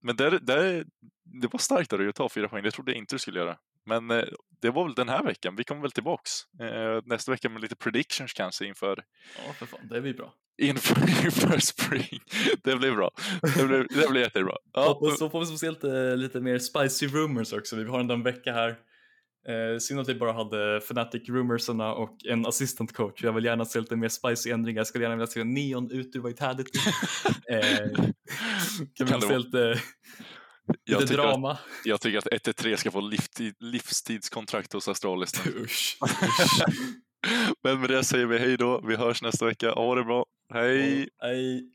[0.00, 0.84] Men det, det,
[1.24, 3.38] det var starkt av dig att ta fyra poäng, det trodde jag inte du skulle
[3.38, 3.58] göra.
[3.84, 4.24] Men eh,
[4.60, 6.30] det var väl den här veckan, vi kommer väl tillbaks
[6.60, 9.04] eh, nästa vecka med lite predictions kanske inför
[9.46, 10.34] Ja, för fan, det blir bra.
[10.62, 12.20] Inför, inför spring.
[12.62, 13.10] Det blir bra.
[13.56, 14.56] Det blir, det blir jättebra.
[14.72, 14.98] Ja.
[15.00, 17.76] Och så får vi se lite, lite mer spicy rumors också.
[17.76, 18.76] Vi har ändå en vecka här
[19.48, 23.22] Eh, synd att vi bara hade Fnatic Rumorsarna och en assistant coach.
[23.24, 24.80] Jag vill gärna se lite mer spicy ändringar.
[24.80, 26.78] Jag skulle gärna vilja se Neon ut ur Vitality.
[27.48, 27.58] eh,
[28.94, 29.58] kan vi Kan det se lite,
[30.84, 31.58] Jag lite tycker, att, drama?
[31.84, 35.44] jag tycker att 1-3 ska få livstid, livstidskontrakt hos Astralis.
[35.46, 35.52] nu.
[35.62, 35.98] Usch.
[37.64, 38.80] Men med det säger vi hej då.
[38.86, 39.70] Vi hörs nästa vecka.
[39.72, 40.26] Ha det bra.
[40.52, 41.08] Hej!
[41.20, 41.72] Hej.